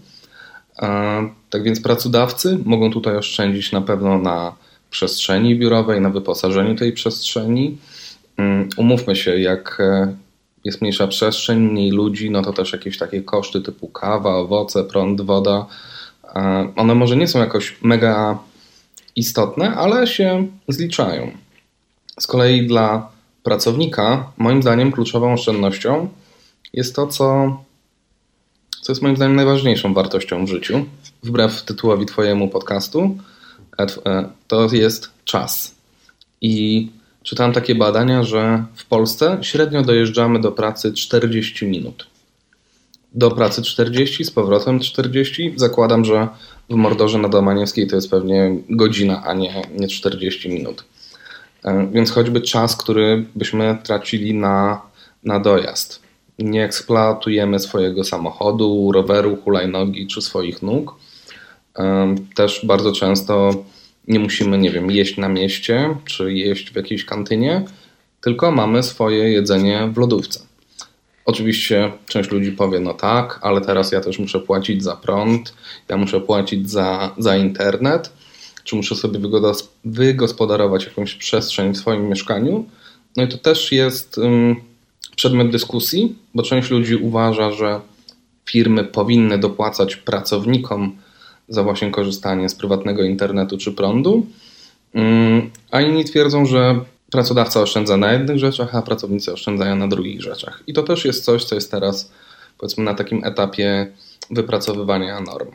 Tak 1.50 1.62
więc 1.62 1.80
pracodawcy 1.80 2.58
mogą 2.64 2.90
tutaj 2.90 3.16
oszczędzić 3.16 3.72
na 3.72 3.80
pewno 3.80 4.18
na 4.18 4.54
przestrzeni 4.90 5.58
biurowej, 5.58 6.00
na 6.00 6.10
wyposażeniu 6.10 6.74
tej 6.74 6.92
przestrzeni. 6.92 7.78
Mm, 8.36 8.68
umówmy 8.76 9.16
się, 9.16 9.38
jak 9.38 9.82
jest 10.66 10.80
mniejsza 10.80 11.06
przestrzeń, 11.06 11.58
mniej 11.58 11.90
ludzi, 11.90 12.30
no 12.30 12.42
to 12.42 12.52
też 12.52 12.72
jakieś 12.72 12.98
takie 12.98 13.22
koszty 13.22 13.60
typu 13.60 13.88
kawa, 13.88 14.34
owoce, 14.34 14.84
prąd, 14.84 15.20
woda. 15.20 15.66
E, 16.34 16.72
one 16.76 16.94
może 16.94 17.16
nie 17.16 17.28
są 17.28 17.38
jakoś 17.38 17.76
mega 17.82 18.38
istotne, 19.16 19.74
ale 19.74 20.06
się 20.06 20.46
zliczają. 20.68 21.30
Z 22.20 22.26
kolei 22.26 22.66
dla 22.66 23.08
pracownika, 23.42 24.32
moim 24.36 24.62
zdaniem, 24.62 24.92
kluczową 24.92 25.32
oszczędnością 25.32 26.08
jest 26.72 26.96
to, 26.96 27.06
co, 27.06 27.56
co 28.82 28.92
jest 28.92 29.02
moim 29.02 29.16
zdaniem 29.16 29.36
najważniejszą 29.36 29.94
wartością 29.94 30.46
w 30.46 30.48
życiu. 30.48 30.84
Wbrew 31.22 31.62
tytułowi 31.62 32.06
Twojemu 32.06 32.48
podcastu, 32.48 33.18
e, 33.78 34.28
to 34.48 34.68
jest 34.72 35.10
czas. 35.24 35.74
I 36.40 36.88
czytałem 37.26 37.52
takie 37.52 37.74
badania, 37.74 38.22
że 38.22 38.64
w 38.74 38.86
Polsce 38.86 39.38
średnio 39.42 39.82
dojeżdżamy 39.82 40.40
do 40.40 40.52
pracy 40.52 40.92
40 40.92 41.66
minut. 41.66 42.06
Do 43.14 43.30
pracy 43.30 43.62
40, 43.62 44.24
z 44.24 44.30
powrotem 44.30 44.80
40. 44.80 45.52
Zakładam, 45.56 46.04
że 46.04 46.28
w 46.70 46.74
Mordorze 46.74 47.18
na 47.18 47.28
Domaniewskiej 47.28 47.86
to 47.86 47.96
jest 47.96 48.10
pewnie 48.10 48.56
godzina, 48.70 49.22
a 49.24 49.34
nie, 49.34 49.62
nie 49.74 49.88
40 49.88 50.48
minut. 50.48 50.84
E, 51.64 51.88
więc 51.92 52.10
choćby 52.10 52.40
czas, 52.40 52.76
który 52.76 53.24
byśmy 53.34 53.78
tracili 53.82 54.34
na, 54.34 54.82
na 55.24 55.40
dojazd. 55.40 56.02
Nie 56.38 56.64
eksploatujemy 56.64 57.58
swojego 57.58 58.04
samochodu, 58.04 58.92
roweru, 58.92 59.36
hulajnogi 59.44 60.06
czy 60.06 60.22
swoich 60.22 60.62
nóg. 60.62 60.94
E, 61.78 62.14
też 62.34 62.60
bardzo 62.66 62.92
często 62.92 63.64
nie 64.08 64.18
musimy, 64.18 64.58
nie 64.58 64.70
wiem, 64.70 64.90
jeść 64.90 65.16
na 65.16 65.28
mieście 65.28 65.96
czy 66.04 66.32
jeść 66.32 66.70
w 66.70 66.76
jakiejś 66.76 67.04
kantynie, 67.04 67.64
tylko 68.20 68.50
mamy 68.50 68.82
swoje 68.82 69.30
jedzenie 69.30 69.90
w 69.94 69.98
lodówce. 69.98 70.40
Oczywiście 71.24 71.92
część 72.08 72.30
ludzi 72.30 72.52
powie, 72.52 72.80
no 72.80 72.94
tak, 72.94 73.38
ale 73.42 73.60
teraz 73.60 73.92
ja 73.92 74.00
też 74.00 74.18
muszę 74.18 74.40
płacić 74.40 74.82
za 74.82 74.96
prąd, 74.96 75.54
ja 75.88 75.96
muszę 75.96 76.20
płacić 76.20 76.70
za, 76.70 77.14
za 77.18 77.36
internet, 77.36 78.12
czy 78.64 78.76
muszę 78.76 78.94
sobie 78.94 79.20
wygospodarować 79.84 80.84
jakąś 80.84 81.14
przestrzeń 81.14 81.74
w 81.74 81.78
swoim 81.78 82.08
mieszkaniu. 82.08 82.64
No 83.16 83.22
i 83.22 83.28
to 83.28 83.38
też 83.38 83.72
jest 83.72 84.20
przedmiot 85.16 85.50
dyskusji, 85.50 86.14
bo 86.34 86.42
część 86.42 86.70
ludzi 86.70 86.96
uważa, 86.96 87.52
że 87.52 87.80
firmy 88.44 88.84
powinny 88.84 89.38
dopłacać 89.38 89.96
pracownikom 89.96 90.96
za 91.48 91.62
właśnie 91.62 91.90
korzystanie 91.90 92.48
z 92.48 92.54
prywatnego 92.54 93.02
internetu 93.02 93.58
czy 93.58 93.72
prądu, 93.72 94.26
um, 94.94 95.50
a 95.70 95.80
inni 95.80 96.04
twierdzą, 96.04 96.46
że 96.46 96.80
pracodawca 97.10 97.60
oszczędza 97.60 97.96
na 97.96 98.12
jednych 98.12 98.38
rzeczach, 98.38 98.74
a 98.74 98.82
pracownicy 98.82 99.32
oszczędzają 99.32 99.76
na 99.76 99.88
drugich 99.88 100.22
rzeczach. 100.22 100.62
I 100.66 100.72
to 100.72 100.82
też 100.82 101.04
jest 101.04 101.24
coś, 101.24 101.44
co 101.44 101.54
jest 101.54 101.70
teraz 101.70 102.12
powiedzmy 102.58 102.84
na 102.84 102.94
takim 102.94 103.24
etapie 103.24 103.92
wypracowywania 104.30 105.20
norm. 105.20 105.50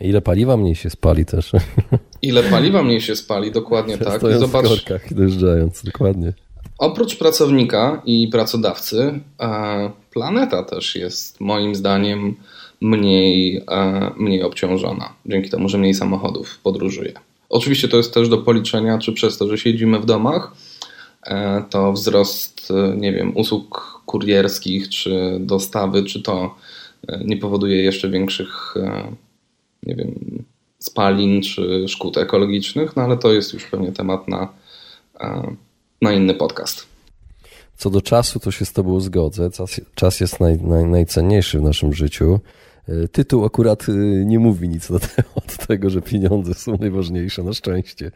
Ile 0.00 0.20
paliwa 0.20 0.56
mniej 0.56 0.74
się 0.74 0.90
spali 0.90 1.26
też. 1.26 1.52
Ile 2.22 2.42
paliwa 2.42 2.82
mniej 2.82 3.00
się 3.00 3.16
spali, 3.16 3.52
dokładnie 3.52 3.98
tak. 3.98 4.18
Stojąc 4.18 4.42
I 4.42 4.46
zobacz, 4.46 4.66
w 4.66 4.68
korkach 4.68 5.14
dojeżdżając, 5.14 5.82
dokładnie. 5.84 6.32
Oprócz 6.78 7.16
pracownika 7.16 8.02
i 8.04 8.28
pracodawcy, 8.28 9.20
e, 9.40 9.90
planeta 10.12 10.62
też 10.62 10.96
jest 10.96 11.40
moim 11.40 11.74
zdaniem 11.74 12.36
mniej, 12.82 13.62
e, 13.70 14.10
mniej 14.16 14.42
obciążona, 14.42 15.12
dzięki 15.26 15.50
temu, 15.50 15.68
że 15.68 15.78
mniej 15.78 15.94
samochodów 15.94 16.58
podróżuje. 16.62 17.12
Oczywiście 17.48 17.88
to 17.88 17.96
jest 17.96 18.14
też 18.14 18.28
do 18.28 18.38
policzenia, 18.38 18.98
czy 18.98 19.12
przez 19.12 19.38
to, 19.38 19.48
że 19.48 19.58
siedzimy 19.58 20.00
w 20.00 20.06
domach, 20.06 20.52
e, 21.26 21.64
to 21.70 21.92
wzrost, 21.92 22.72
nie 22.96 23.12
wiem, 23.12 23.36
usług 23.36 24.02
kurierskich, 24.06 24.88
czy 24.88 25.36
dostawy, 25.40 26.04
czy 26.04 26.22
to 26.22 26.54
nie 27.24 27.36
powoduje 27.36 27.82
jeszcze 27.82 28.10
większych 28.10 28.74
nie 29.86 29.94
wiem, 29.94 30.44
spalin 30.78 31.42
czy 31.42 31.88
szkód 31.88 32.18
ekologicznych, 32.18 32.96
no 32.96 33.02
ale 33.02 33.16
to 33.16 33.32
jest 33.32 33.52
już 33.52 33.64
pewnie 33.64 33.92
temat 33.92 34.28
na, 34.28 34.48
e, 35.20 35.54
na 36.02 36.12
inny 36.12 36.34
podcast. 36.34 36.86
Co 37.76 37.90
do 37.90 38.02
czasu, 38.02 38.40
to 38.40 38.50
się 38.50 38.64
z 38.64 38.72
Tobą 38.72 39.00
zgodzę. 39.00 39.50
Czas, 39.50 39.80
czas 39.94 40.20
jest 40.20 40.40
naj, 40.40 40.58
naj, 40.58 40.84
najcenniejszy 40.84 41.58
w 41.58 41.62
naszym 41.62 41.92
życiu. 41.92 42.40
E, 42.88 43.08
tytuł 43.08 43.44
akurat 43.44 43.88
e, 43.88 43.92
nie 44.24 44.38
mówi 44.38 44.68
nic 44.68 44.90
na 44.90 44.98
temat 45.16 45.66
tego, 45.66 45.90
że 45.90 46.02
pieniądze 46.02 46.54
są 46.54 46.76
najważniejsze, 46.80 47.42
na 47.42 47.52
szczęście. 47.52 48.10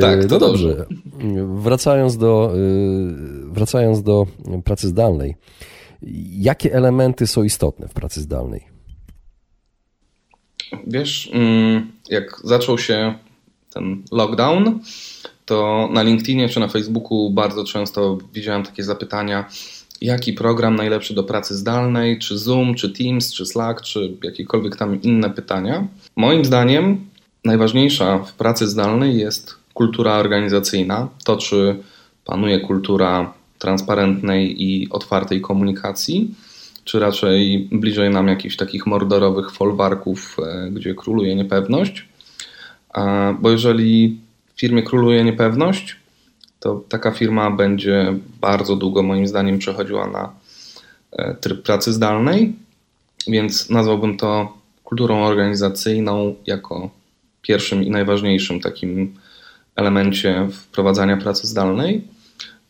Tak, 0.00 0.20
to 0.20 0.28
no 0.30 0.38
dobrze. 0.38 0.68
dobrze. 0.68 0.86
Wracając 1.46 2.16
do, 2.16 2.54
wracając 3.44 4.02
do 4.02 4.26
pracy 4.64 4.88
zdalnej. 4.88 5.36
Jakie 6.38 6.74
elementy 6.74 7.26
są 7.26 7.42
istotne 7.42 7.88
w 7.88 7.92
pracy 7.92 8.20
zdalnej? 8.20 8.64
Wiesz, 10.86 11.30
mm, 11.32 11.92
jak 12.10 12.40
zaczął 12.44 12.78
się 12.78 13.14
ten 13.74 14.02
lockdown, 14.12 14.80
to 15.44 15.88
na 15.92 16.02
LinkedInie 16.02 16.48
czy 16.48 16.60
na 16.60 16.68
Facebooku 16.68 17.30
bardzo 17.30 17.64
często 17.64 18.18
widziałem 18.32 18.62
takie 18.62 18.84
zapytania, 18.84 19.48
jaki 20.04 20.32
program 20.32 20.76
najlepszy 20.76 21.14
do 21.14 21.24
pracy 21.24 21.56
zdalnej, 21.56 22.18
czy 22.18 22.38
Zoom, 22.38 22.74
czy 22.74 22.90
Teams, 22.90 23.32
czy 23.32 23.46
Slack, 23.46 23.80
czy 23.80 24.16
jakiekolwiek 24.22 24.76
tam 24.76 25.02
inne 25.02 25.30
pytania. 25.30 25.86
Moim 26.16 26.44
zdaniem 26.44 27.06
najważniejsza 27.44 28.18
w 28.18 28.32
pracy 28.32 28.68
zdalnej 28.68 29.18
jest 29.18 29.54
kultura 29.74 30.12
organizacyjna, 30.12 31.08
to 31.24 31.36
czy 31.36 31.76
panuje 32.24 32.60
kultura 32.60 33.32
transparentnej 33.58 34.62
i 34.62 34.88
otwartej 34.90 35.40
komunikacji 35.40 36.34
czy 36.84 36.98
raczej 36.98 37.68
bliżej 37.72 38.10
nam 38.10 38.28
jakichś 38.28 38.56
takich 38.56 38.86
mordorowych 38.86 39.50
folwarków, 39.50 40.36
e, 40.38 40.70
gdzie 40.70 40.94
króluje 40.94 41.34
niepewność. 41.34 42.08
Bo 43.40 43.50
jeżeli 43.50 44.20
w 44.54 44.60
firmie 44.60 44.82
króluje 44.82 45.24
niepewność, 45.24 45.96
to 46.62 46.82
taka 46.88 47.10
firma 47.10 47.50
będzie 47.50 48.14
bardzo 48.40 48.76
długo, 48.76 49.02
moim 49.02 49.26
zdaniem, 49.26 49.58
przechodziła 49.58 50.06
na 50.06 50.32
e, 51.12 51.34
tryb 51.34 51.62
pracy 51.62 51.92
zdalnej, 51.92 52.52
więc 53.28 53.70
nazwałbym 53.70 54.16
to 54.16 54.58
kulturą 54.84 55.24
organizacyjną 55.24 56.34
jako 56.46 56.90
pierwszym 57.42 57.82
i 57.82 57.90
najważniejszym 57.90 58.60
takim 58.60 59.14
elemencie 59.76 60.48
wprowadzania 60.52 61.16
pracy 61.16 61.46
zdalnej. 61.46 62.02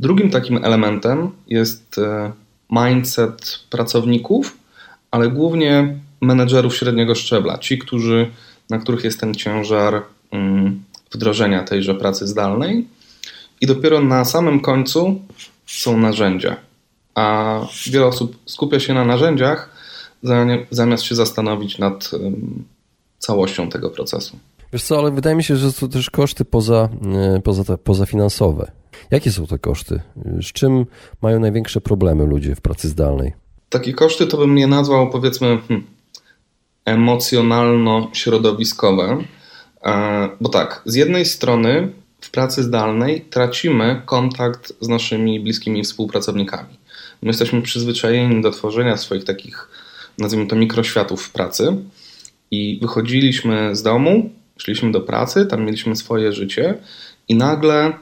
Drugim 0.00 0.30
takim 0.30 0.64
elementem 0.64 1.30
jest 1.46 1.98
e, 1.98 2.32
mindset 2.70 3.58
pracowników, 3.70 4.56
ale 5.10 5.28
głównie 5.28 5.98
menedżerów 6.20 6.76
średniego 6.76 7.14
szczebla, 7.14 7.58
ci, 7.58 7.78
którzy, 7.78 8.30
na 8.70 8.78
których 8.78 9.04
jest 9.04 9.20
ten 9.20 9.34
ciężar 9.34 10.02
mm, 10.30 10.82
wdrożenia 11.10 11.64
tejże 11.64 11.94
pracy 11.94 12.26
zdalnej. 12.26 12.86
I 13.62 13.66
dopiero 13.66 14.00
na 14.00 14.24
samym 14.24 14.60
końcu 14.60 15.20
są 15.66 15.98
narzędzia. 15.98 16.56
A 17.14 17.58
wiele 17.86 18.06
osób 18.06 18.38
skupia 18.46 18.80
się 18.80 18.94
na 18.94 19.04
narzędziach, 19.04 19.70
zamiast 20.70 21.04
się 21.04 21.14
zastanowić 21.14 21.78
nad 21.78 22.10
całością 23.18 23.68
tego 23.68 23.90
procesu. 23.90 24.38
Wiesz 24.72 24.82
co, 24.82 24.98
ale 24.98 25.10
wydaje 25.10 25.36
mi 25.36 25.44
się, 25.44 25.56
że 25.56 25.72
to 25.72 25.88
też 25.88 26.10
koszty 26.10 26.44
poza, 26.44 26.88
e, 27.36 27.40
poza, 27.40 27.78
pozafinansowe. 27.78 28.70
Jakie 29.10 29.32
są 29.32 29.46
te 29.46 29.58
koszty? 29.58 30.00
Z 30.42 30.52
czym 30.52 30.86
mają 31.22 31.40
największe 31.40 31.80
problemy 31.80 32.26
ludzie 32.26 32.54
w 32.54 32.60
pracy 32.60 32.88
zdalnej? 32.88 33.32
Takie 33.68 33.92
koszty 33.92 34.26
to 34.26 34.36
bym 34.36 34.54
nie 34.54 34.66
nazwał 34.66 35.10
powiedzmy 35.10 35.58
hmm, 35.68 35.86
emocjonalno-środowiskowe, 36.84 39.24
e, 39.84 40.28
bo 40.40 40.48
tak, 40.48 40.82
z 40.84 40.94
jednej 40.94 41.26
strony 41.26 42.01
w 42.22 42.30
pracy 42.30 42.62
zdalnej 42.62 43.20
tracimy 43.20 44.02
kontakt 44.04 44.72
z 44.80 44.88
naszymi 44.88 45.40
bliskimi 45.40 45.82
współpracownikami. 45.82 46.76
My 47.22 47.28
jesteśmy 47.28 47.62
przyzwyczajeni 47.62 48.42
do 48.42 48.50
tworzenia 48.50 48.96
swoich 48.96 49.24
takich, 49.24 49.68
nazwijmy 50.18 50.46
to, 50.46 50.56
mikroświatów 50.56 51.22
w 51.22 51.32
pracy 51.32 51.76
i 52.50 52.78
wychodziliśmy 52.82 53.76
z 53.76 53.82
domu, 53.82 54.30
szliśmy 54.56 54.92
do 54.92 55.00
pracy, 55.00 55.46
tam 55.46 55.64
mieliśmy 55.64 55.96
swoje 55.96 56.32
życie 56.32 56.74
i 57.28 57.34
nagle 57.34 57.92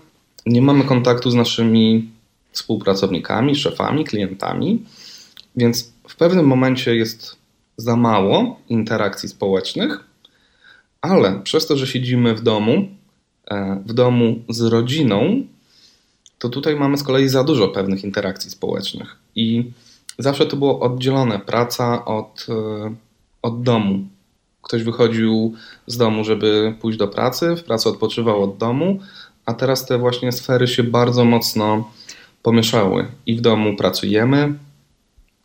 nie 0.46 0.62
mamy 0.62 0.84
kontaktu 0.84 1.30
z 1.30 1.34
naszymi 1.34 2.10
współpracownikami, 2.52 3.56
szefami, 3.56 4.04
klientami, 4.04 4.84
więc 5.56 5.92
w 6.08 6.16
pewnym 6.16 6.46
momencie 6.46 6.96
jest 6.96 7.36
za 7.76 7.96
mało 7.96 8.60
interakcji 8.68 9.28
społecznych, 9.28 10.04
ale 11.00 11.40
przez 11.40 11.66
to, 11.66 11.76
że 11.76 11.86
siedzimy 11.86 12.34
w 12.34 12.42
domu, 12.42 12.88
w 13.87 13.92
domu 13.92 14.37
z 14.49 14.61
rodziną, 14.61 15.42
to 16.38 16.49
tutaj 16.49 16.76
mamy 16.76 16.99
z 16.99 17.02
kolei 17.02 17.28
za 17.28 17.45
dużo 17.45 17.69
pewnych 17.69 18.04
interakcji 18.04 18.50
społecznych. 18.50 19.16
I 19.35 19.71
zawsze 20.19 20.47
to 20.47 20.57
było 20.57 20.80
oddzielone 20.80 21.38
praca 21.38 22.04
od, 22.04 22.47
e, 22.49 22.95
od 23.42 23.62
domu. 23.62 24.04
Ktoś 24.62 24.83
wychodził 24.83 25.54
z 25.87 25.97
domu, 25.97 26.25
żeby 26.25 26.75
pójść 26.80 26.99
do 26.99 27.09
pracy, 27.09 27.57
w 27.57 27.64
pracy 27.64 27.88
odpoczywał 27.88 28.42
od 28.42 28.57
domu, 28.57 29.00
a 29.47 29.54
teraz 29.54 29.87
te 29.87 29.99
właśnie 29.99 30.33
sfery 30.33 30.69
się 30.69 30.83
bardzo 30.83 31.25
mocno 31.25 31.90
pomieszały. 32.42 33.07
I 33.26 33.37
w 33.37 33.40
domu 33.40 33.76
pracujemy, 33.76 34.54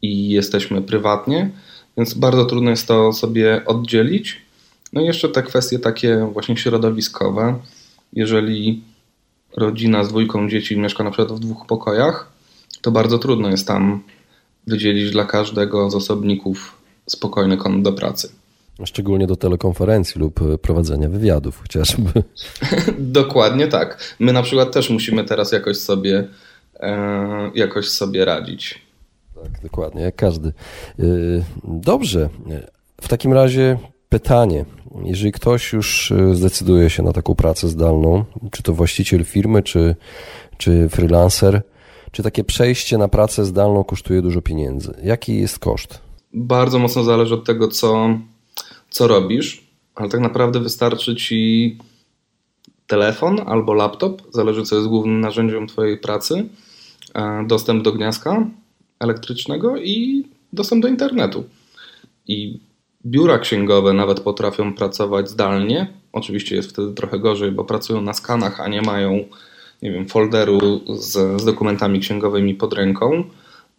i 0.02 0.30
jesteśmy 0.30 0.82
prywatnie, 0.82 1.50
więc 1.98 2.14
bardzo 2.14 2.46
trudno 2.46 2.70
jest 2.70 2.88
to 2.88 3.14
sobie 3.14 3.66
oddzielić. 3.66 4.42
No 4.94 5.02
i 5.02 5.06
jeszcze 5.06 5.30
te 5.30 5.44
kwestie 5.44 5.80
takie 5.80 6.30
właśnie 6.34 6.58
środowiskowe. 6.58 7.60
Jeżeli 8.16 8.84
rodzina 9.58 10.04
z 10.04 10.08
dwójką 10.08 10.50
dzieci 10.50 10.78
mieszka 10.78 11.04
na 11.04 11.12
przykład 11.12 11.40
w 11.40 11.42
dwóch 11.42 11.66
pokojach, 11.68 12.32
to 12.82 12.92
bardzo 12.92 13.20
trudno 13.20 13.50
jest 13.50 13.68
tam 13.68 14.04
wydzielić 14.68 15.12
dla 15.12 15.26
każdego 15.26 15.90
z 15.90 15.96
osobników 15.96 16.78
spokojny 17.08 17.58
kąt 17.58 17.84
do 17.84 17.94
pracy. 17.94 18.30
Szczególnie 18.86 19.28
do 19.28 19.36
telekonferencji 19.36 20.22
lub 20.22 20.40
prowadzenia 20.62 21.10
wywiadów 21.10 21.62
chociażby. 21.62 22.24
Dokładnie 22.98 23.68
tak. 23.68 24.16
My 24.20 24.34
na 24.34 24.44
przykład 24.44 24.72
też 24.72 24.90
musimy 24.90 25.24
teraz 25.24 25.52
jakoś 25.52 25.78
sobie, 25.78 26.28
e, 26.80 27.52
jakoś 27.56 27.90
sobie 27.90 28.26
radzić. 28.26 28.86
Tak, 29.44 29.62
dokładnie, 29.64 30.02
jak 30.02 30.16
każdy. 30.16 30.54
Y, 31.00 31.44
dobrze. 31.64 32.30
W 33.02 33.08
takim 33.08 33.34
razie 33.34 33.78
pytanie. 34.20 34.66
Jeżeli 35.04 35.32
ktoś 35.32 35.74
już 35.74 36.12
y, 36.12 36.36
zdecyduje 36.36 36.90
się 36.90 37.04
na 37.04 37.14
taką 37.14 37.36
pracę 37.36 37.68
zdalną, 37.68 38.26
czy 38.52 38.64
to 38.64 38.74
właściciel 38.74 39.26
firmy, 39.26 39.64
czy, 39.64 39.96
czy 40.58 40.90
freelancer, 40.90 41.62
czy 42.12 42.24
takie 42.24 42.44
przejście 42.44 42.98
na 42.98 43.08
pracę 43.08 43.46
zdalną 43.46 43.84
kosztuje 43.84 44.22
dużo 44.22 44.42
pieniędzy? 44.42 44.94
Jaki 45.04 45.38
jest 45.38 45.60
koszt? 45.60 46.02
Bardzo 46.34 46.80
mocno 46.80 47.04
zależy 47.04 47.34
od 47.34 47.46
tego, 47.46 47.68
co, 47.68 48.20
co 48.90 49.08
robisz, 49.08 49.64
ale 49.96 50.10
tak 50.10 50.22
naprawdę 50.22 50.60
wystarczy 50.60 51.16
ci 51.16 51.78
telefon 52.88 53.42
albo 53.46 53.74
laptop, 53.74 54.22
zależy 54.34 54.64
co 54.64 54.76
jest 54.76 54.88
głównym 54.88 55.20
narzędziem 55.20 55.68
Twojej 55.68 55.98
pracy, 55.98 56.50
e, 57.14 57.46
dostęp 57.48 57.84
do 57.84 57.92
gniazda 57.92 58.48
elektrycznego 59.00 59.78
i 59.78 60.26
dostęp 60.54 60.82
do 60.82 60.88
internetu. 60.88 61.44
I 62.28 62.60
biura 63.06 63.40
księgowe 63.40 63.94
nawet 63.94 64.20
potrafią 64.20 64.74
pracować 64.74 65.30
zdalnie. 65.30 65.88
Oczywiście 66.14 66.56
jest 66.56 66.70
wtedy 66.70 66.94
trochę 66.94 67.20
gorzej, 67.20 67.52
bo 67.52 67.64
pracują 67.64 68.02
na 68.02 68.14
skanach, 68.14 68.60
a 68.60 68.68
nie 68.68 68.82
mają 68.82 69.24
nie 69.82 69.92
wiem, 69.92 70.08
folderu 70.08 70.60
z, 71.00 71.42
z 71.42 71.46
dokumentami 71.46 72.00
księgowymi 72.00 72.56
pod 72.56 72.74
ręką. 72.74 73.24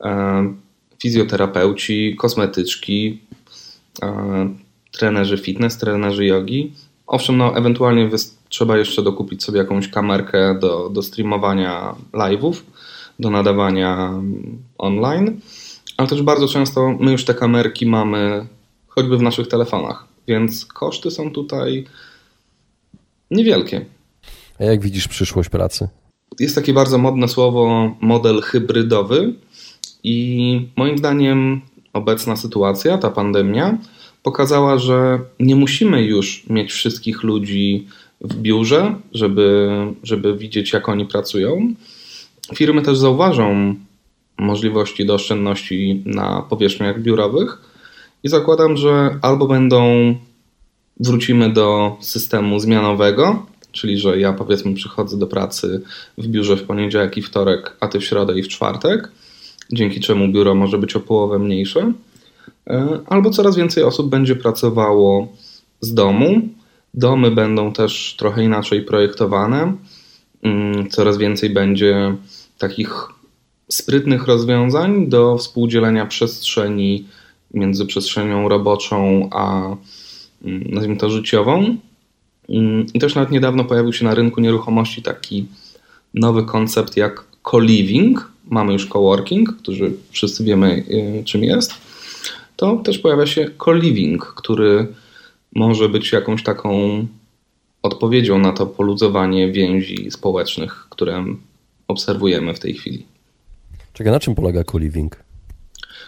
E, 0.01 0.55
fizjoterapeuci, 1.03 2.17
kosmetyczki, 2.17 3.21
e, 4.03 4.55
trenerzy 4.93 5.39
fitness, 5.39 5.79
trenerzy 5.79 6.27
jogi. 6.27 6.73
Owszem, 7.07 7.37
no, 7.37 7.57
ewentualnie 7.57 8.11
trzeba 8.49 8.79
jeszcze 8.79 9.03
dokupić 9.03 9.45
sobie 9.45 9.59
jakąś 9.59 9.89
kamerkę 9.89 10.59
do, 10.61 10.89
do 10.89 11.03
streamowania 11.03 11.95
live'ów 12.13 12.55
do 13.19 13.31
nadawania 13.31 14.13
online, 14.79 15.41
ale 15.97 16.09
też 16.09 16.23
bardzo 16.23 16.49
często 16.49 16.97
my 17.01 17.13
już 17.13 17.25
te 17.25 17.35
kamerki 17.35 17.87
mamy 17.87 18.47
choćby 18.99 19.17
w 19.17 19.23
naszych 19.23 19.49
telefonach, 19.49 20.05
więc 20.29 20.67
koszty 20.67 21.11
są 21.11 21.33
tutaj 21.33 21.85
niewielkie. 23.31 23.87
A 24.61 24.65
jak 24.65 24.81
widzisz 24.81 25.09
przyszłość 25.09 25.49
pracy? 25.49 25.89
Jest 26.41 26.55
takie 26.55 26.73
bardzo 26.73 26.99
modne 26.99 27.29
słowo 27.29 27.95
model 28.01 28.41
hybrydowy 28.41 29.35
i 30.03 30.69
moim 30.77 30.99
zdaniem 30.99 31.61
obecna 31.93 32.37
sytuacja, 32.37 32.99
ta 32.99 33.11
pandemia, 33.11 33.79
pokazała, 34.23 34.79
że 34.79 35.21
nie 35.41 35.57
musimy 35.57 36.03
już 36.03 36.47
mieć 36.51 36.73
wszystkich 36.73 37.23
ludzi 37.23 37.87
w 38.21 38.35
biurze, 38.35 38.95
żeby, 39.13 39.71
żeby 40.03 40.37
widzieć, 40.37 40.73
jak 40.73 40.89
oni 40.89 41.07
pracują 41.07 41.75
Firmy 42.55 42.83
też 42.83 42.99
zauważą 42.99 43.75
możliwości 44.39 45.07
do 45.07 45.15
oszczędności 45.15 46.03
na 46.07 46.43
powierzchniach 46.43 47.03
biurowych 47.03 47.76
i 48.27 48.29
zakładam, 48.29 48.77
że 48.77 49.19
albo 49.23 49.47
będą 49.47 50.15
wrócimy 51.01 51.53
do 51.53 51.97
systemu 52.01 52.59
zmianowego, 52.59 53.47
czyli 53.73 53.99
że 53.99 54.21
ja 54.21 54.33
powiedzmy 54.33 54.75
przychodzę 54.75 55.19
do 55.19 55.27
pracy 55.27 55.83
w 56.19 56.27
biurze 56.27 56.57
w 56.57 56.63
poniedziałek 56.63 57.17
i 57.17 57.23
wtorek, 57.23 57.77
a 57.81 57.89
ty 57.89 58.01
w 58.01 58.05
środę 58.05 58.39
i 58.39 58.43
w 58.43 58.49
czwartek, 58.49 59.11
dzięki 59.73 60.01
czemu 60.01 60.33
biuro 60.33 60.55
może 60.55 60.79
być 60.79 60.97
o 60.97 61.01
połowę 61.01 61.39
mniejsze, 61.39 61.93
e, 62.67 63.01
albo 63.07 63.31
coraz 63.31 63.57
więcej 63.57 63.85
osób 63.85 64.11
będzie 64.11 64.37
pracowało 64.37 65.29
z 65.81 65.95
domu. 65.95 66.41
Domy 66.95 67.31
będą 67.31 67.73
też 67.73 68.15
trochę 68.19 68.45
inaczej 68.45 68.83
projektowane. 68.83 69.73
Mm, 70.43 70.91
coraz 70.91 71.19
więcej 71.19 71.51
będzie 71.51 72.17
takich 72.59 73.09
sprytnych 73.69 74.27
rozwiązań 74.27 75.09
do 75.09 75.39
współdzielenia 75.39 76.07
przestrzeni 76.07 77.05
między 77.55 77.87
przestrzenią 77.87 78.49
roboczą 78.49 79.29
a 79.33 79.77
mm, 80.45 80.65
nazwijmy 80.71 80.97
to 80.97 81.11
życiową. 81.11 81.77
I 82.95 83.01
też 83.01 83.15
nawet 83.15 83.31
niedawno 83.31 83.65
pojawił 83.65 83.93
się 83.93 84.05
na 84.05 84.15
rynku 84.15 84.41
nieruchomości 84.41 85.03
taki 85.03 85.47
nowy 86.15 86.45
koncept 86.45 86.97
jak 86.97 87.25
co-living. 87.51 88.31
Mamy 88.51 88.73
już 88.73 88.87
coworking, 88.87 89.57
który 89.57 89.93
wszyscy 90.11 90.45
wiemy 90.45 90.85
y, 91.21 91.25
czym 91.25 91.45
jest. 91.45 91.75
To 92.57 92.77
też 92.77 92.99
pojawia 92.99 93.27
się 93.27 93.51
co-living, 93.65 94.25
który 94.25 94.87
może 95.55 95.89
być 95.89 96.13
jakąś 96.13 96.43
taką 96.43 97.07
odpowiedzią 97.83 98.39
na 98.39 98.53
to 98.53 98.67
poluzowanie 98.67 99.53
więzi 99.53 100.11
społecznych, 100.11 100.87
które 100.91 101.25
obserwujemy 101.89 102.55
w 102.55 102.59
tej 102.59 102.75
chwili. 102.75 103.07
Czekaj, 103.93 104.13
na 104.13 104.21
czym 104.21 104.35
polega 104.35 104.65
co-living? 104.65 105.26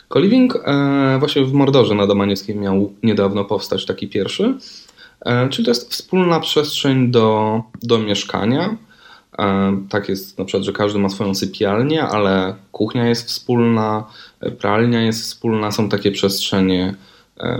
Co-living 0.08 0.56
e, 0.56 1.16
właśnie 1.18 1.44
w 1.44 1.52
Mordorze 1.52 1.94
na 1.94 2.06
Domaniewskiej 2.06 2.56
miał 2.56 2.92
niedawno 3.02 3.44
powstać 3.44 3.86
taki 3.86 4.08
pierwszy. 4.08 4.54
E, 5.20 5.48
czyli 5.48 5.64
to 5.64 5.70
jest 5.70 5.92
wspólna 5.92 6.40
przestrzeń 6.40 7.10
do, 7.10 7.60
do 7.82 7.98
mieszkania. 7.98 8.76
E, 9.38 9.76
tak 9.88 10.08
jest 10.08 10.38
na 10.38 10.44
przykład, 10.44 10.64
że 10.64 10.72
każdy 10.72 10.98
ma 10.98 11.08
swoją 11.08 11.34
sypialnię, 11.34 12.02
ale 12.02 12.54
kuchnia 12.72 13.08
jest 13.08 13.28
wspólna, 13.28 14.04
pralnia 14.58 15.02
jest 15.02 15.22
wspólna, 15.22 15.70
są 15.72 15.88
takie 15.88 16.12
przestrzenie, 16.12 16.94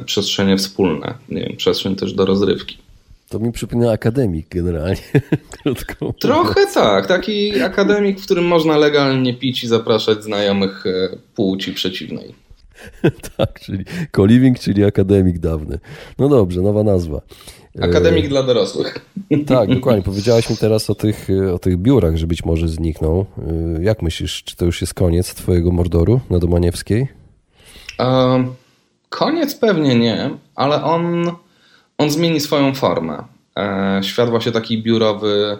przestrzenie 0.04 0.56
wspólne. 0.56 1.14
Nie 1.28 1.40
wiem, 1.40 1.56
przestrzeń 1.56 1.96
też 1.96 2.12
do 2.12 2.24
rozrywki. 2.24 2.87
To 3.28 3.38
mi 3.38 3.52
przypomina 3.52 3.90
akademik 3.90 4.48
generalnie. 4.48 4.96
Krótko 5.62 6.12
Trochę 6.12 6.66
tak. 6.74 7.06
Taki 7.06 7.62
akademik, 7.62 8.20
w 8.20 8.24
którym 8.24 8.46
można 8.46 8.76
legalnie 8.76 9.34
pić 9.34 9.64
i 9.64 9.68
zapraszać 9.68 10.24
znajomych 10.24 10.86
e, 10.86 11.16
płci 11.34 11.72
przeciwnej. 11.72 12.34
tak, 13.36 13.60
czyli 13.60 13.84
co-living, 14.16 14.58
czyli 14.58 14.84
akademik 14.84 15.38
dawny. 15.38 15.78
No 16.18 16.28
dobrze, 16.28 16.62
nowa 16.62 16.82
nazwa. 16.82 17.20
Akademik 17.80 18.24
e... 18.24 18.28
dla 18.28 18.42
dorosłych. 18.42 18.98
tak, 19.46 19.74
dokładnie. 19.74 20.02
Powiedziałaś 20.02 20.50
mi 20.50 20.56
teraz 20.56 20.90
o 20.90 20.94
tych, 20.94 21.28
o 21.54 21.58
tych 21.58 21.76
biurach, 21.76 22.16
że 22.16 22.26
być 22.26 22.44
może 22.44 22.68
znikną. 22.68 23.24
E, 23.78 23.82
jak 23.82 24.02
myślisz, 24.02 24.44
czy 24.44 24.56
to 24.56 24.64
już 24.64 24.80
jest 24.80 24.94
koniec 24.94 25.34
twojego 25.34 25.72
mordoru 25.72 26.20
na 26.30 26.38
Domaniewskiej? 26.38 27.08
E, 28.00 28.44
koniec 29.08 29.54
pewnie 29.54 29.98
nie, 29.98 30.30
ale 30.54 30.84
on 30.84 31.32
on 31.98 32.10
zmieni 32.10 32.40
swoją 32.40 32.74
formę. 32.74 33.24
E, 33.56 34.00
świat 34.02 34.30
właśnie 34.30 34.52
taki 34.52 34.82
biurowy 34.82 35.58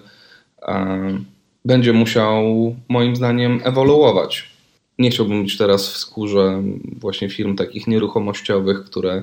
e, 0.63 1.19
będzie 1.65 1.93
musiał 1.93 2.43
moim 2.89 3.17
zdaniem 3.17 3.61
ewoluować. 3.65 4.51
Nie 4.99 5.11
chciałbym 5.11 5.43
być 5.43 5.57
teraz 5.57 5.89
w 5.89 5.97
skórze 5.97 6.63
właśnie 7.01 7.29
firm 7.29 7.57
takich 7.57 7.87
nieruchomościowych, 7.87 8.85
które 8.85 9.23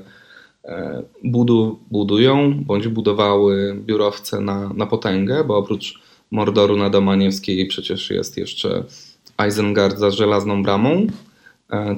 e, 0.64 1.04
budu, 1.24 1.80
budują 1.92 2.64
bądź 2.64 2.88
budowały 2.88 3.76
biurowce 3.86 4.42
na, 4.42 4.74
na 4.74 4.86
potęgę, 4.86 5.44
bo 5.44 5.58
oprócz 5.58 6.00
Mordoru 6.32 6.78
na 6.78 6.90
Domaniewskiej 6.90 7.66
przecież 7.66 8.10
jest 8.10 8.38
jeszcze 8.38 8.84
Isengard 9.48 9.98
za 9.98 10.12
żelazną 10.12 10.64
bramą, 10.64 11.08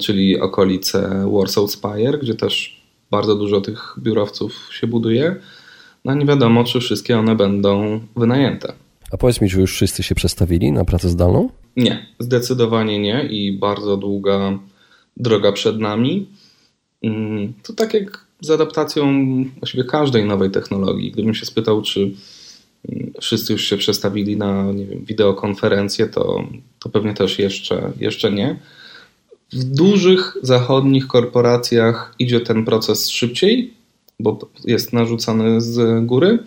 czyli 0.00 0.40
okolice 0.40 1.28
Warsaw 1.32 1.70
Spire, 1.70 2.18
gdzie 2.18 2.34
też 2.34 2.77
bardzo 3.10 3.34
dużo 3.34 3.60
tych 3.60 3.94
biurowców 3.98 4.68
się 4.72 4.86
buduje, 4.86 5.36
no 6.04 6.14
nie 6.14 6.26
wiadomo, 6.26 6.64
czy 6.64 6.80
wszystkie 6.80 7.18
one 7.18 7.36
będą 7.36 8.00
wynajęte. 8.16 8.72
A 9.10 9.16
powiedz 9.16 9.40
mi, 9.40 9.50
czy 9.50 9.60
już 9.60 9.72
wszyscy 9.72 10.02
się 10.02 10.14
przestawili 10.14 10.72
na 10.72 10.84
pracę 10.84 11.08
zdalną? 11.08 11.50
Nie, 11.76 12.06
zdecydowanie 12.18 12.98
nie 12.98 13.22
i 13.30 13.52
bardzo 13.52 13.96
długa 13.96 14.58
droga 15.16 15.52
przed 15.52 15.80
nami. 15.80 16.26
Mm, 17.02 17.52
to 17.62 17.72
tak 17.72 17.94
jak 17.94 18.26
z 18.40 18.50
adaptacją 18.50 19.24
właściwie 19.58 19.84
każdej 19.84 20.24
nowej 20.24 20.50
technologii. 20.50 21.12
Gdybym 21.12 21.34
się 21.34 21.46
spytał, 21.46 21.82
czy 21.82 22.00
mm, 22.88 23.12
wszyscy 23.20 23.52
już 23.52 23.64
się 23.64 23.76
przestawili 23.76 24.36
na 24.36 24.72
nie 24.72 24.86
wiem, 24.86 25.04
wideokonferencję, 25.04 26.06
to, 26.06 26.44
to 26.78 26.88
pewnie 26.88 27.14
też 27.14 27.38
jeszcze, 27.38 27.92
jeszcze 28.00 28.32
nie. 28.32 28.58
W 29.52 29.64
dużych 29.64 30.36
zachodnich 30.42 31.06
korporacjach 31.06 32.14
idzie 32.18 32.40
ten 32.40 32.64
proces 32.64 33.10
szybciej, 33.10 33.74
bo 34.20 34.38
jest 34.64 34.92
narzucany 34.92 35.60
z 35.60 36.06
góry. 36.06 36.38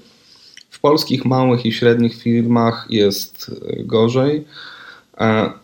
W 0.70 0.80
polskich 0.80 1.26
małych 1.26 1.66
i 1.66 1.72
średnich 1.72 2.22
firmach 2.22 2.88
jest 2.90 3.62
gorzej. 3.86 4.46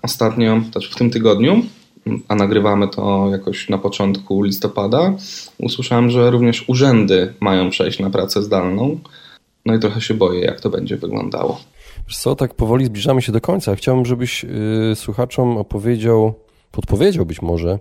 Ostatnio, 0.02 0.62
też 0.74 0.92
w 0.92 0.96
tym 0.96 1.10
tygodniu, 1.10 1.62
a 2.28 2.36
nagrywamy 2.36 2.88
to 2.88 3.28
jakoś 3.32 3.70
na 3.70 3.78
początku 3.78 4.44
listopada, 4.44 5.14
usłyszałem, 5.60 6.10
że 6.10 6.32
również 6.32 6.70
urzędy 6.70 7.34
mają 7.40 7.70
przejść 7.70 8.00
na 8.00 8.10
pracę 8.10 8.44
zdalną. 8.44 9.00
No 9.66 9.76
i 9.76 9.80
trochę 9.80 10.02
się 10.02 10.14
boję, 10.14 10.42
jak 10.42 10.62
to 10.62 10.70
będzie 10.70 10.98
wyglądało. 10.98 11.60
Wiesz 12.08 12.18
co, 12.18 12.36
tak 12.36 12.54
powoli 12.54 12.86
zbliżamy 12.86 13.22
się 13.22 13.32
do 13.32 13.42
końca. 13.42 13.76
Chciałbym, 13.76 14.06
żebyś 14.06 14.44
yy, 14.44 14.96
słuchaczom 14.96 15.58
opowiedział, 15.58 16.34
podpowiedział 16.78 17.26
być 17.26 17.42
może, 17.42 17.80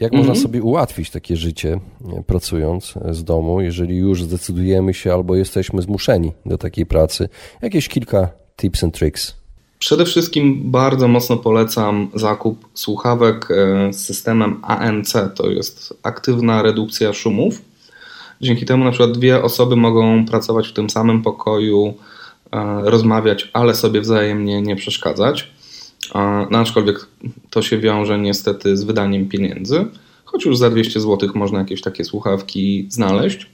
jak 0.00 0.12
można 0.12 0.32
mhm. 0.32 0.42
sobie 0.42 0.62
ułatwić 0.62 1.10
takie 1.10 1.36
życie 1.36 1.80
pracując 2.26 2.94
z 3.10 3.24
domu, 3.24 3.60
jeżeli 3.60 3.96
już 3.96 4.22
zdecydujemy 4.22 4.94
się 4.94 5.12
albo 5.12 5.36
jesteśmy 5.36 5.82
zmuszeni 5.82 6.32
do 6.46 6.58
takiej 6.58 6.86
pracy? 6.86 7.28
Jakieś 7.62 7.88
kilka 7.88 8.28
tips 8.56 8.84
and 8.84 8.94
tricks. 8.94 9.34
Przede 9.78 10.04
wszystkim 10.04 10.70
bardzo 10.70 11.08
mocno 11.08 11.36
polecam 11.36 12.10
zakup 12.14 12.68
słuchawek 12.74 13.48
e, 13.50 13.92
z 13.92 14.04
systemem 14.04 14.60
ANC, 14.62 15.12
to 15.34 15.50
jest 15.50 15.94
aktywna 16.02 16.62
redukcja 16.62 17.12
szumów. 17.12 17.62
Dzięki 18.40 18.66
temu 18.66 18.84
na 18.84 18.90
przykład 18.90 19.12
dwie 19.12 19.42
osoby 19.42 19.76
mogą 19.76 20.26
pracować 20.26 20.68
w 20.68 20.72
tym 20.72 20.90
samym 20.90 21.22
pokoju, 21.22 21.94
e, 22.52 22.90
rozmawiać, 22.90 23.50
ale 23.52 23.74
sobie 23.74 24.00
wzajemnie 24.00 24.62
nie 24.62 24.76
przeszkadzać. 24.76 25.50
No, 26.50 26.58
aczkolwiek 26.58 27.06
to 27.50 27.62
się 27.62 27.78
wiąże 27.78 28.18
niestety 28.18 28.76
z 28.76 28.84
wydaniem 28.84 29.28
pieniędzy, 29.28 29.86
choć 30.24 30.44
już 30.44 30.58
za 30.58 30.70
200 30.70 31.00
zł 31.00 31.30
można 31.34 31.58
jakieś 31.58 31.80
takie 31.80 32.04
słuchawki 32.04 32.86
znaleźć. 32.88 33.46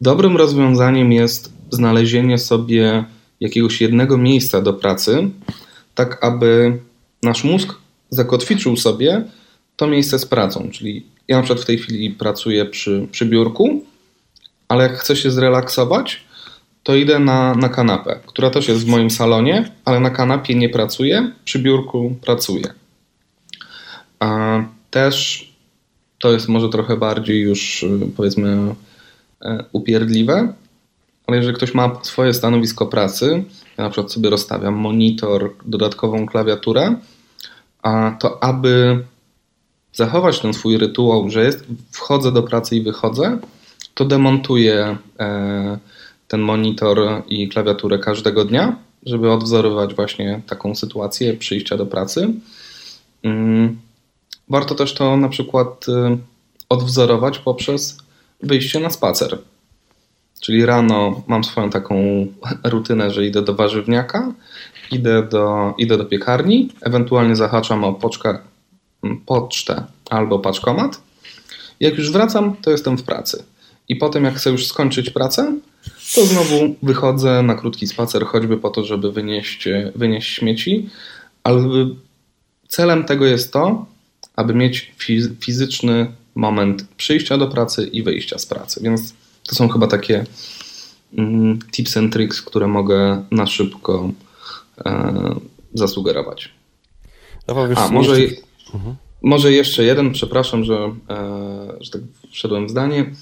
Dobrym 0.00 0.36
rozwiązaniem 0.36 1.12
jest 1.12 1.52
znalezienie 1.70 2.38
sobie 2.38 3.04
jakiegoś 3.40 3.80
jednego 3.80 4.18
miejsca 4.18 4.62
do 4.62 4.72
pracy, 4.72 5.30
tak 5.94 6.24
aby 6.24 6.78
nasz 7.22 7.44
mózg 7.44 7.74
zakotwiczył 8.10 8.76
sobie 8.76 9.24
to 9.76 9.86
miejsce 9.86 10.18
z 10.18 10.26
pracą. 10.26 10.68
Czyli 10.72 11.06
ja 11.28 11.36
na 11.36 11.42
przykład 11.42 11.64
w 11.64 11.66
tej 11.66 11.78
chwili 11.78 12.10
pracuję 12.10 12.64
przy, 12.64 13.06
przy 13.12 13.26
biurku, 13.26 13.84
ale 14.68 14.82
jak 14.82 14.98
chcę 14.98 15.16
się 15.16 15.30
zrelaksować, 15.30 16.25
to 16.86 16.94
idę 16.94 17.18
na, 17.18 17.54
na 17.54 17.68
kanapę, 17.68 18.20
która 18.26 18.50
też 18.50 18.68
jest 18.68 18.84
w 18.84 18.88
moim 18.88 19.10
salonie, 19.10 19.70
ale 19.84 20.00
na 20.00 20.10
kanapie 20.10 20.54
nie 20.54 20.68
pracuję, 20.68 21.32
przy 21.44 21.58
biurku 21.58 22.14
pracuję. 22.22 22.64
A 24.20 24.60
też 24.90 25.48
to 26.18 26.32
jest 26.32 26.48
może 26.48 26.68
trochę 26.68 26.96
bardziej 26.96 27.40
już 27.40 27.84
powiedzmy 28.16 28.74
e, 29.42 29.64
upierdliwe, 29.72 30.52
ale 31.26 31.36
jeżeli 31.36 31.56
ktoś 31.56 31.74
ma 31.74 31.98
swoje 32.02 32.34
stanowisko 32.34 32.86
pracy, 32.86 33.44
ja 33.78 33.84
na 33.84 33.90
przykład 33.90 34.12
sobie 34.12 34.30
rozstawiam 34.30 34.74
monitor, 34.74 35.54
dodatkową 35.64 36.26
klawiaturę, 36.26 36.94
to 38.20 38.44
aby 38.44 39.04
zachować 39.92 40.40
ten 40.40 40.54
swój 40.54 40.78
rytuał, 40.78 41.30
że 41.30 41.44
jest, 41.44 41.64
wchodzę 41.90 42.32
do 42.32 42.42
pracy 42.42 42.76
i 42.76 42.82
wychodzę, 42.82 43.38
to 43.94 44.04
demontuję 44.04 44.96
e, 45.20 45.78
ten 46.28 46.40
monitor 46.40 46.98
i 47.28 47.48
klawiaturę 47.48 47.98
każdego 47.98 48.44
dnia, 48.44 48.76
żeby 49.06 49.32
odwzorować 49.32 49.94
właśnie 49.94 50.40
taką 50.46 50.74
sytuację 50.74 51.34
przyjścia 51.34 51.76
do 51.76 51.86
pracy. 51.86 52.28
Mm, 53.22 53.78
warto 54.48 54.74
też 54.74 54.94
to 54.94 55.16
na 55.16 55.28
przykład 55.28 55.88
y, 55.88 56.18
odwzorować 56.68 57.38
poprzez 57.38 57.98
wyjście 58.42 58.80
na 58.80 58.90
spacer. 58.90 59.38
Czyli 60.40 60.66
rano 60.66 61.22
mam 61.26 61.44
swoją 61.44 61.70
taką 61.70 61.96
rutynę, 62.64 63.10
że 63.10 63.26
idę 63.26 63.42
do 63.42 63.54
warzywniaka, 63.54 64.32
idę 64.90 65.22
do, 65.22 65.74
idę 65.78 65.98
do 65.98 66.04
piekarni, 66.04 66.68
ewentualnie 66.80 67.36
zahaczam 67.36 67.84
o 67.84 67.92
poczkę, 67.92 68.38
pocztę 69.26 69.84
albo 70.10 70.38
paczkomat. 70.38 71.00
Jak 71.80 71.98
już 71.98 72.12
wracam, 72.12 72.56
to 72.56 72.70
jestem 72.70 72.98
w 72.98 73.02
pracy. 73.02 73.44
I 73.88 73.96
potem, 73.96 74.24
jak 74.24 74.34
chcę 74.34 74.50
już 74.50 74.66
skończyć 74.66 75.10
pracę, 75.10 75.56
to 76.14 76.26
znowu 76.26 76.74
wychodzę 76.82 77.42
na 77.42 77.54
krótki 77.54 77.86
spacer, 77.86 78.26
choćby 78.26 78.56
po 78.56 78.70
to, 78.70 78.84
żeby 78.84 79.12
wynieść, 79.12 79.68
wynieść 79.94 80.34
śmieci, 80.34 80.88
ale 81.44 81.60
celem 82.68 83.04
tego 83.04 83.26
jest 83.26 83.52
to, 83.52 83.86
aby 84.36 84.54
mieć 84.54 84.92
fizyczny 85.40 86.12
moment 86.34 86.86
przyjścia 86.96 87.38
do 87.38 87.46
pracy 87.46 87.86
i 87.86 88.02
wyjścia 88.02 88.38
z 88.38 88.46
pracy. 88.46 88.80
Więc 88.82 89.14
to 89.48 89.54
są 89.54 89.68
chyba 89.68 89.86
takie 89.86 90.24
mm, 91.18 91.58
tips 91.72 91.96
and 91.96 92.12
tricks, 92.12 92.42
które 92.42 92.66
mogę 92.66 93.24
na 93.30 93.46
szybko 93.46 94.10
e, 94.86 95.14
zasugerować. 95.74 96.52
A, 97.76 97.88
może, 97.88 98.12
mhm. 98.74 98.96
może 99.22 99.52
jeszcze 99.52 99.84
jeden, 99.84 100.12
przepraszam, 100.12 100.64
że, 100.64 100.94
e, 101.10 101.76
że 101.80 101.90
tak 101.90 102.00
wszedłem 102.30 102.66
w 102.66 102.70
zdanie. 102.70 103.12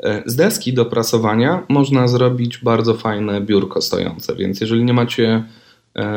E, 0.00 0.22
z 0.26 0.36
deski 0.36 0.72
do 0.72 0.84
prasowania 0.84 1.66
można 1.68 2.08
zrobić 2.08 2.58
bardzo 2.58 2.94
fajne 2.94 3.40
biurko 3.40 3.80
stojące, 3.80 4.36
więc 4.36 4.60
jeżeli 4.60 4.84
nie 4.84 4.92
macie 4.92 5.44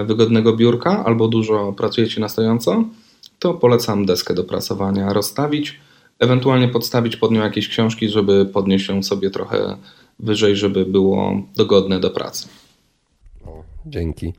wygodnego 0.06 0.56
biurka 0.56 1.06
albo 1.06 1.28
dużo 1.28 1.74
pracujecie 1.74 2.22
na 2.22 2.30
stojąco, 2.30 2.84
to 3.40 3.54
polecam 3.54 4.06
deskę 4.06 4.34
do 4.34 4.44
prasowania 4.44 5.14
rozstawić 5.14 5.80
ewentualnie 6.20 6.68
podstawić 6.68 7.18
pod 7.18 7.32
nią 7.32 7.42
jakieś 7.42 7.70
książki, 7.70 8.10
żeby 8.10 8.46
podnieść 8.46 8.90
ją 8.90 9.04
sobie 9.04 9.30
trochę 9.30 9.78
wyżej, 10.20 10.56
żeby 10.56 10.86
było 10.86 11.42
dogodne 11.56 12.00
do 12.00 12.10
pracy. 12.10 12.48
Dzięki. 13.86 14.34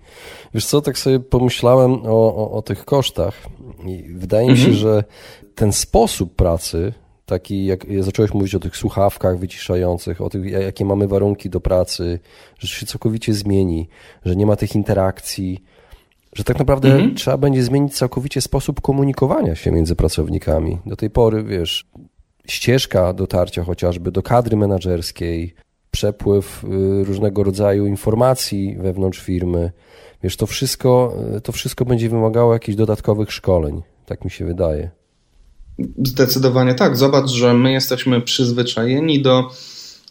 Wiesz 0.54 0.66
co, 0.66 0.80
tak 0.80 0.98
sobie 0.98 1.20
pomyślałem 1.20 1.92
o, 1.92 2.36
o, 2.36 2.50
o 2.50 2.62
tych 2.62 2.84
kosztach 2.84 3.34
i 3.86 4.04
wydaje 4.14 4.50
mi 4.50 4.56
się, 4.56 4.68
mhm. 4.68 4.76
że 4.76 5.04
ten 5.54 5.72
sposób 5.72 6.34
pracy, 6.34 6.92
taki 7.26 7.66
jak 7.66 7.86
zacząłeś 8.00 8.34
mówić 8.34 8.54
o 8.54 8.60
tych 8.60 8.76
słuchawkach 8.76 9.38
wyciszających, 9.38 10.20
o 10.20 10.30
tych, 10.30 10.50
jakie 10.50 10.84
mamy 10.84 11.08
warunki 11.08 11.50
do 11.50 11.60
pracy, 11.60 12.18
że 12.58 12.68
się 12.68 12.86
całkowicie 12.86 13.34
zmieni, 13.34 13.88
że 14.24 14.36
nie 14.36 14.46
ma 14.46 14.56
tych 14.56 14.74
interakcji, 14.74 15.64
że 16.32 16.44
tak 16.44 16.58
naprawdę 16.58 16.92
mhm. 16.92 17.14
trzeba 17.14 17.36
będzie 17.36 17.62
zmienić 17.62 17.96
całkowicie 17.96 18.40
sposób 18.40 18.80
komunikowania 18.80 19.54
się 19.54 19.72
między 19.72 19.96
pracownikami. 19.96 20.78
Do 20.86 20.96
tej 20.96 21.10
pory, 21.10 21.42
wiesz, 21.42 21.86
ścieżka 22.46 23.12
dotarcia 23.12 23.64
chociażby 23.64 24.12
do 24.12 24.22
kadry 24.22 24.56
menedżerskiej, 24.56 25.54
przepływ 25.90 26.64
y, 26.64 27.04
różnego 27.04 27.44
rodzaju 27.44 27.86
informacji 27.86 28.76
wewnątrz 28.80 29.20
firmy, 29.20 29.72
wiesz, 30.22 30.36
to 30.36 30.46
wszystko, 30.46 31.16
y, 31.36 31.40
to 31.40 31.52
wszystko 31.52 31.84
będzie 31.84 32.08
wymagało 32.08 32.52
jakichś 32.52 32.76
dodatkowych 32.76 33.32
szkoleń, 33.32 33.82
tak 34.06 34.24
mi 34.24 34.30
się 34.30 34.44
wydaje. 34.44 34.90
Zdecydowanie 36.04 36.74
tak. 36.74 36.96
Zobacz, 36.96 37.30
że 37.30 37.54
my 37.54 37.72
jesteśmy 37.72 38.20
przyzwyczajeni 38.20 39.22
do 39.22 39.50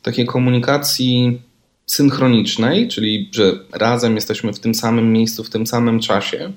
takiej 0.02 0.26
komunikacji 0.26 1.42
synchronicznej, 1.86 2.88
czyli 2.88 3.30
że 3.32 3.60
razem 3.74 4.16
jesteśmy 4.16 4.54
w 4.54 4.60
tym 4.60 4.76
samym 4.76 5.14
miejscu, 5.14 5.44
w 5.44 5.50
tym 5.50 5.68
samym 5.68 6.00
czasie. 6.00 6.52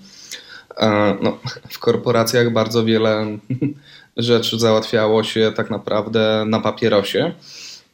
E, 0.76 1.16
no, 1.22 1.38
w 1.68 1.78
korporacjach 1.78 2.52
bardzo 2.52 2.84
wiele 2.84 3.38
rzeczy 4.16 4.58
załatwiało 4.58 5.24
się 5.24 5.52
tak 5.56 5.70
naprawdę 5.70 6.44
na 6.48 6.60
papierosie, 6.60 7.32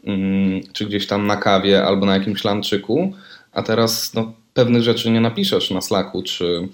mm, 0.04 0.60
czy 0.72 0.86
gdzieś 0.86 1.06
tam 1.06 1.26
na 1.26 1.36
kawie 1.36 1.84
albo 1.84 2.06
na 2.06 2.14
jakimś 2.14 2.44
lanczyku, 2.44 3.12
a 3.52 3.62
teraz 3.62 4.14
no, 4.14 4.32
pewnych 4.54 4.82
rzeczy 4.82 5.10
nie 5.10 5.20
napiszesz 5.20 5.70
na 5.70 5.80
Slacku 5.80 6.22
czy, 6.22 6.68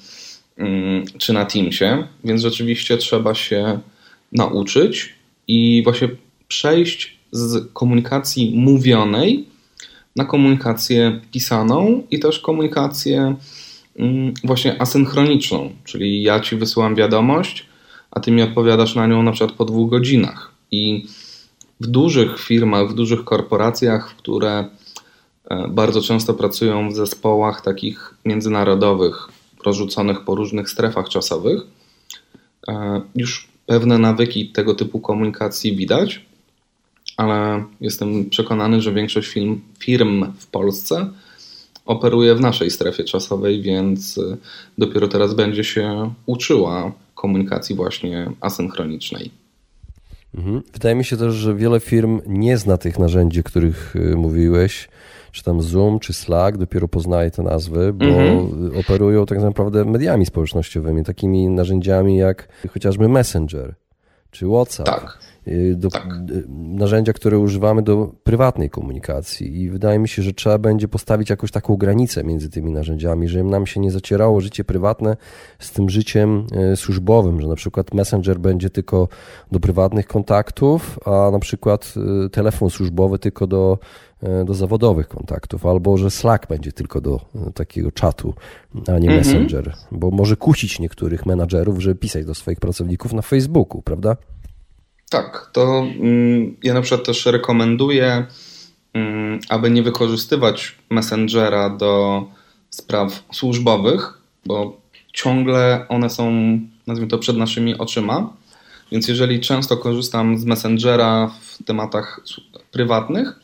mm, 0.58 1.04
czy 1.18 1.32
na 1.32 1.44
Teamsie, 1.44 2.06
więc 2.24 2.42
rzeczywiście 2.42 2.96
trzeba 2.96 3.34
się 3.34 3.80
nauczyć 4.32 5.14
i 5.48 5.80
właśnie 5.84 6.08
przejść 6.48 7.18
z 7.32 7.72
komunikacji 7.72 8.52
mówionej 8.56 9.46
na 10.16 10.24
komunikację 10.24 11.20
pisaną 11.32 12.02
i 12.10 12.18
też 12.18 12.38
komunikację 12.38 13.36
mm, 13.96 14.34
właśnie 14.44 14.82
asynchroniczną, 14.82 15.72
czyli 15.84 16.22
ja 16.22 16.40
ci 16.40 16.56
wysyłam 16.56 16.94
wiadomość, 16.94 17.66
a 18.10 18.20
ty 18.20 18.30
mi 18.30 18.42
odpowiadasz 18.42 18.94
na 18.94 19.06
nią 19.06 19.22
na 19.22 19.32
przykład 19.32 19.56
po 19.56 19.64
dwóch 19.64 19.90
godzinach. 19.90 20.50
I 20.70 21.06
w 21.80 21.86
dużych 21.86 22.40
firmach, 22.40 22.88
w 22.88 22.94
dużych 22.94 23.24
korporacjach, 23.24 24.16
które 24.16 24.64
e, 25.50 25.68
bardzo 25.68 26.02
często 26.02 26.34
pracują 26.34 26.90
w 26.90 26.94
zespołach 26.94 27.60
takich 27.60 28.14
międzynarodowych, 28.24 29.28
rozrzuconych 29.64 30.24
po 30.24 30.34
różnych 30.34 30.70
strefach 30.70 31.08
czasowych, 31.08 31.60
e, 32.68 33.00
już 33.14 33.49
pewne 33.70 33.98
nawyki 33.98 34.48
tego 34.48 34.74
typu 34.74 35.00
komunikacji 35.00 35.76
widać 35.76 36.20
ale 37.20 37.64
jestem 37.80 38.30
przekonany, 38.30 38.80
że 38.80 38.92
większość 38.92 39.28
firm, 39.28 39.60
firm 39.78 40.32
w 40.38 40.46
Polsce 40.46 41.10
operuje 41.86 42.34
w 42.34 42.40
naszej 42.40 42.70
strefie 42.70 43.04
czasowej, 43.04 43.62
więc 43.62 44.18
y, 44.18 44.36
dopiero 44.78 45.08
teraz 45.08 45.34
będzie 45.34 45.64
się 45.64 46.14
uczyła 46.26 46.92
komunikacji 47.14 47.76
właśnie 47.76 48.30
asynchronicznej. 48.40 49.30
Mhm. 50.34 50.62
Wydaje 50.72 50.94
mi 50.94 51.04
się 51.04 51.16
też, 51.16 51.34
że 51.34 51.54
wiele 51.54 51.80
firm 51.80 52.20
nie 52.26 52.58
zna 52.58 52.78
tych 52.78 52.98
narzędzi, 52.98 53.40
o 53.40 53.42
których 53.42 53.96
y, 53.96 54.16
mówiłeś, 54.16 54.88
czy 55.32 55.44
tam 55.44 55.62
Zoom, 55.62 55.98
czy 55.98 56.12
Slack, 56.12 56.56
dopiero 56.56 56.88
poznaje 56.88 57.30
te 57.30 57.42
nazwy, 57.42 57.92
bo 57.92 58.04
mhm. 58.04 58.70
operują 58.80 59.26
tak 59.26 59.38
naprawdę 59.38 59.84
mediami 59.84 60.26
społecznościowymi, 60.26 61.04
takimi 61.04 61.48
narzędziami 61.48 62.16
jak 62.16 62.48
chociażby 62.72 63.08
Messenger 63.08 63.74
czy 64.30 64.46
WhatsApp. 64.46 64.88
Tak. 64.88 65.18
Y, 65.48 65.74
do, 65.76 65.90
tak. 65.90 66.06
Y, 66.30 66.44
narzędzia, 66.48 67.12
które 67.12 67.38
używamy 67.38 67.82
do 67.82 68.12
prywatnej 68.24 68.70
komunikacji. 68.70 69.60
I 69.60 69.70
wydaje 69.70 69.98
mi 69.98 70.08
się, 70.08 70.22
że 70.22 70.32
trzeba 70.32 70.58
będzie 70.58 70.88
postawić 70.88 71.30
jakąś 71.30 71.50
taką 71.50 71.76
granicę 71.76 72.24
między 72.24 72.50
tymi 72.50 72.72
narzędziami, 72.72 73.28
żeby 73.28 73.50
nam 73.50 73.66
się 73.66 73.80
nie 73.80 73.90
zacierało 73.90 74.40
życie 74.40 74.64
prywatne 74.64 75.16
z 75.58 75.72
tym 75.72 75.90
życiem 75.90 76.46
y, 76.72 76.76
służbowym, 76.76 77.40
że 77.40 77.48
na 77.48 77.54
przykład 77.54 77.94
Messenger 77.94 78.38
będzie 78.38 78.70
tylko 78.70 79.08
do 79.52 79.60
prywatnych 79.60 80.06
kontaktów, 80.06 80.98
a 81.04 81.30
na 81.30 81.38
przykład 81.38 81.94
telefon 82.32 82.70
służbowy 82.70 83.18
tylko 83.18 83.46
do, 83.46 83.78
do 84.44 84.54
zawodowych 84.54 85.08
kontaktów, 85.08 85.66
albo 85.66 85.96
że 85.96 86.10
Slack 86.10 86.48
będzie 86.48 86.72
tylko 86.72 87.00
do 87.00 87.20
takiego 87.54 87.92
czatu, 87.92 88.34
a 88.74 88.98
nie 88.98 89.10
mhm. 89.10 89.16
Messenger, 89.16 89.74
bo 89.92 90.10
może 90.10 90.36
kusić 90.36 90.78
niektórych 90.78 91.26
menadżerów, 91.26 91.80
żeby 91.80 91.94
pisać 91.94 92.26
do 92.26 92.34
swoich 92.34 92.60
pracowników 92.60 93.12
na 93.12 93.22
Facebooku, 93.22 93.82
prawda? 93.82 94.16
Tak, 95.10 95.50
to 95.52 95.86
mm, 96.00 96.56
ja 96.62 96.74
na 96.74 96.80
przykład 96.80 97.06
też 97.06 97.26
rekomenduję, 97.26 98.26
mm, 98.94 99.40
aby 99.48 99.70
nie 99.70 99.82
wykorzystywać 99.82 100.78
Messengera 100.90 101.70
do 101.70 102.24
spraw 102.70 103.22
służbowych, 103.32 104.18
bo 104.46 104.80
ciągle 105.12 105.86
one 105.88 106.10
są, 106.10 106.32
nazwijmy 106.86 107.10
to, 107.10 107.18
przed 107.18 107.36
naszymi 107.36 107.78
oczyma. 107.78 108.32
Więc 108.92 109.08
jeżeli 109.08 109.40
często 109.40 109.76
korzystam 109.76 110.38
z 110.38 110.44
Messengera 110.44 111.30
w 111.40 111.64
tematach 111.64 112.20
prywatnych, 112.70 113.40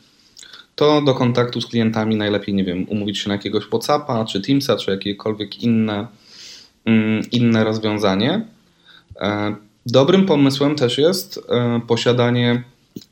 to 0.77 1.01
do 1.01 1.13
kontaktu 1.13 1.61
z 1.61 1.65
klientami 1.65 2.15
najlepiej, 2.15 2.55
nie 2.55 2.63
wiem, 2.63 2.85
umówić 2.89 3.17
się 3.17 3.29
na 3.29 3.35
jakiegoś 3.35 3.63
WhatsAppa, 3.63 4.25
czy 4.25 4.41
Teamsa, 4.41 4.75
czy 4.75 4.91
jakiekolwiek 4.91 5.63
inne, 5.63 6.07
mm, 6.85 7.21
inne 7.31 7.63
rozwiązanie. 7.63 8.45
E, 9.21 9.55
Dobrym 9.89 10.25
pomysłem 10.25 10.75
też 10.75 10.97
jest 10.97 11.39
e, 11.49 11.81
posiadanie 11.87 12.63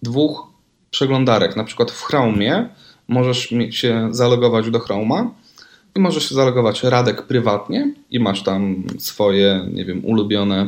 dwóch 0.03 0.47
przeglądarek. 0.91 1.55
Na 1.55 1.63
przykład 1.63 1.91
w 1.91 2.03
Chromie 2.03 2.69
możesz 3.07 3.53
się 3.69 4.07
zalogować 4.11 4.69
do 4.69 4.79
Chroma 4.79 5.31
i 5.95 5.99
możesz 5.99 6.29
się 6.29 6.35
zalogować 6.35 6.83
Radek 6.83 7.21
prywatnie 7.21 7.93
i 8.11 8.19
masz 8.19 8.43
tam 8.43 8.83
swoje, 8.97 9.67
nie 9.73 9.85
wiem, 9.85 10.05
ulubione 10.05 10.67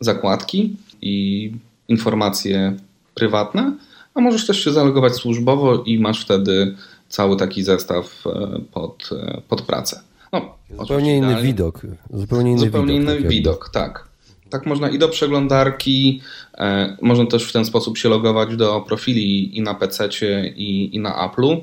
zakładki 0.00 0.76
i 1.02 1.52
informacje 1.88 2.76
prywatne, 3.14 3.72
a 4.14 4.20
możesz 4.20 4.46
też 4.46 4.64
się 4.64 4.72
zalogować 4.72 5.14
służbowo 5.14 5.82
i 5.82 5.98
masz 5.98 6.24
wtedy 6.24 6.74
cały 7.08 7.36
taki 7.36 7.62
zestaw 7.62 8.24
e, 8.26 8.60
pod, 8.72 9.10
e, 9.12 9.40
pod 9.48 9.62
pracę. 9.62 10.00
No, 10.32 10.54
zupełnie 10.80 11.16
inny 11.16 11.42
widok. 11.42 11.80
Zupełnie 12.10 12.50
inny 12.50 12.60
zupełnie 12.60 12.98
widok. 12.98 13.10
Inny 13.10 13.22
tak 13.22 13.30
widok, 13.30 13.68
tak. 13.68 14.08
Tak 14.50 14.66
można 14.66 14.88
i 14.88 14.98
do 14.98 15.08
przeglądarki, 15.08 16.20
e, 16.58 16.96
można 17.02 17.26
też 17.26 17.44
w 17.44 17.52
ten 17.52 17.64
sposób 17.64 17.98
się 17.98 18.08
logować 18.08 18.56
do 18.56 18.80
profili 18.80 19.58
i 19.58 19.62
na 19.62 19.74
PC 19.74 20.08
i, 20.56 20.96
i 20.96 20.98
na 20.98 21.28
Apple'u. 21.28 21.60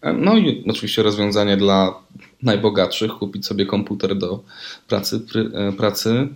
E, 0.00 0.12
no 0.12 0.36
i 0.36 0.64
oczywiście 0.68 1.02
rozwiązanie 1.02 1.56
dla 1.56 1.94
najbogatszych, 2.42 3.12
kupić 3.12 3.46
sobie 3.46 3.66
komputer 3.66 4.18
do 4.18 4.42
pracy, 4.88 5.20
e, 5.54 5.72
pracy 5.72 6.28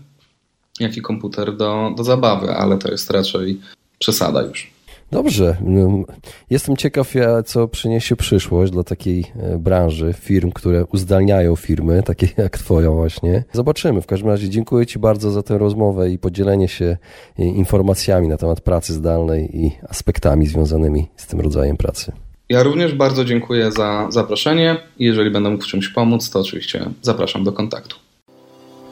jak 0.81 0.97
i 0.97 1.03
komputer 1.03 1.57
do, 1.57 1.95
do 1.97 2.05
zabawy, 2.05 2.51
ale 2.51 2.79
to 2.79 2.91
jest 2.91 3.11
raczej 3.11 3.61
przesada 3.99 4.43
już. 4.43 4.71
Dobrze. 5.13 5.57
No, 5.61 6.05
jestem 6.51 6.77
ciekaw, 6.77 7.15
co 7.45 7.69
przyniesie 7.69 8.17
przyszłość 8.17 8.73
dla 8.73 8.85
takiej 8.85 9.25
e, 9.37 9.59
branży, 9.59 10.15
firm, 10.19 10.53
które 10.53 10.85
uzdalniają 10.85 11.57
firmy, 11.57 12.03
takie 12.03 12.29
jak 12.43 12.59
Twoja 12.59 12.91
właśnie. 12.91 13.45
Zobaczymy. 13.53 14.03
W 14.03 14.07
każdym 14.07 14.29
razie 14.29 14.49
dziękuję 14.49 14.87
Ci 14.87 14.99
bardzo 14.99 15.31
za 15.31 15.43
tę 15.43 15.59
rozmowę 15.59 16.11
i 16.11 16.19
podzielenie 16.19 16.69
się 16.69 16.97
e, 17.39 17.45
informacjami 17.45 18.29
na 18.29 18.37
temat 18.37 18.61
pracy 18.61 18.93
zdalnej 18.93 19.57
i 19.57 19.71
aspektami 19.89 20.47
związanymi 20.47 21.09
z 21.17 21.27
tym 21.27 21.41
rodzajem 21.41 21.77
pracy. 21.77 22.13
Ja 22.49 22.63
również 22.63 22.95
bardzo 22.95 23.25
dziękuję 23.25 23.73
za 23.73 24.07
zaproszenie. 24.11 24.77
Jeżeli 24.99 25.31
będę 25.31 25.51
mógł 25.51 25.65
w 25.65 25.67
czymś 25.67 25.89
pomóc, 25.89 26.31
to 26.31 26.41
oczywiście 26.41 26.85
zapraszam 27.03 27.45
do 27.45 27.53
kontaktu. 27.53 27.97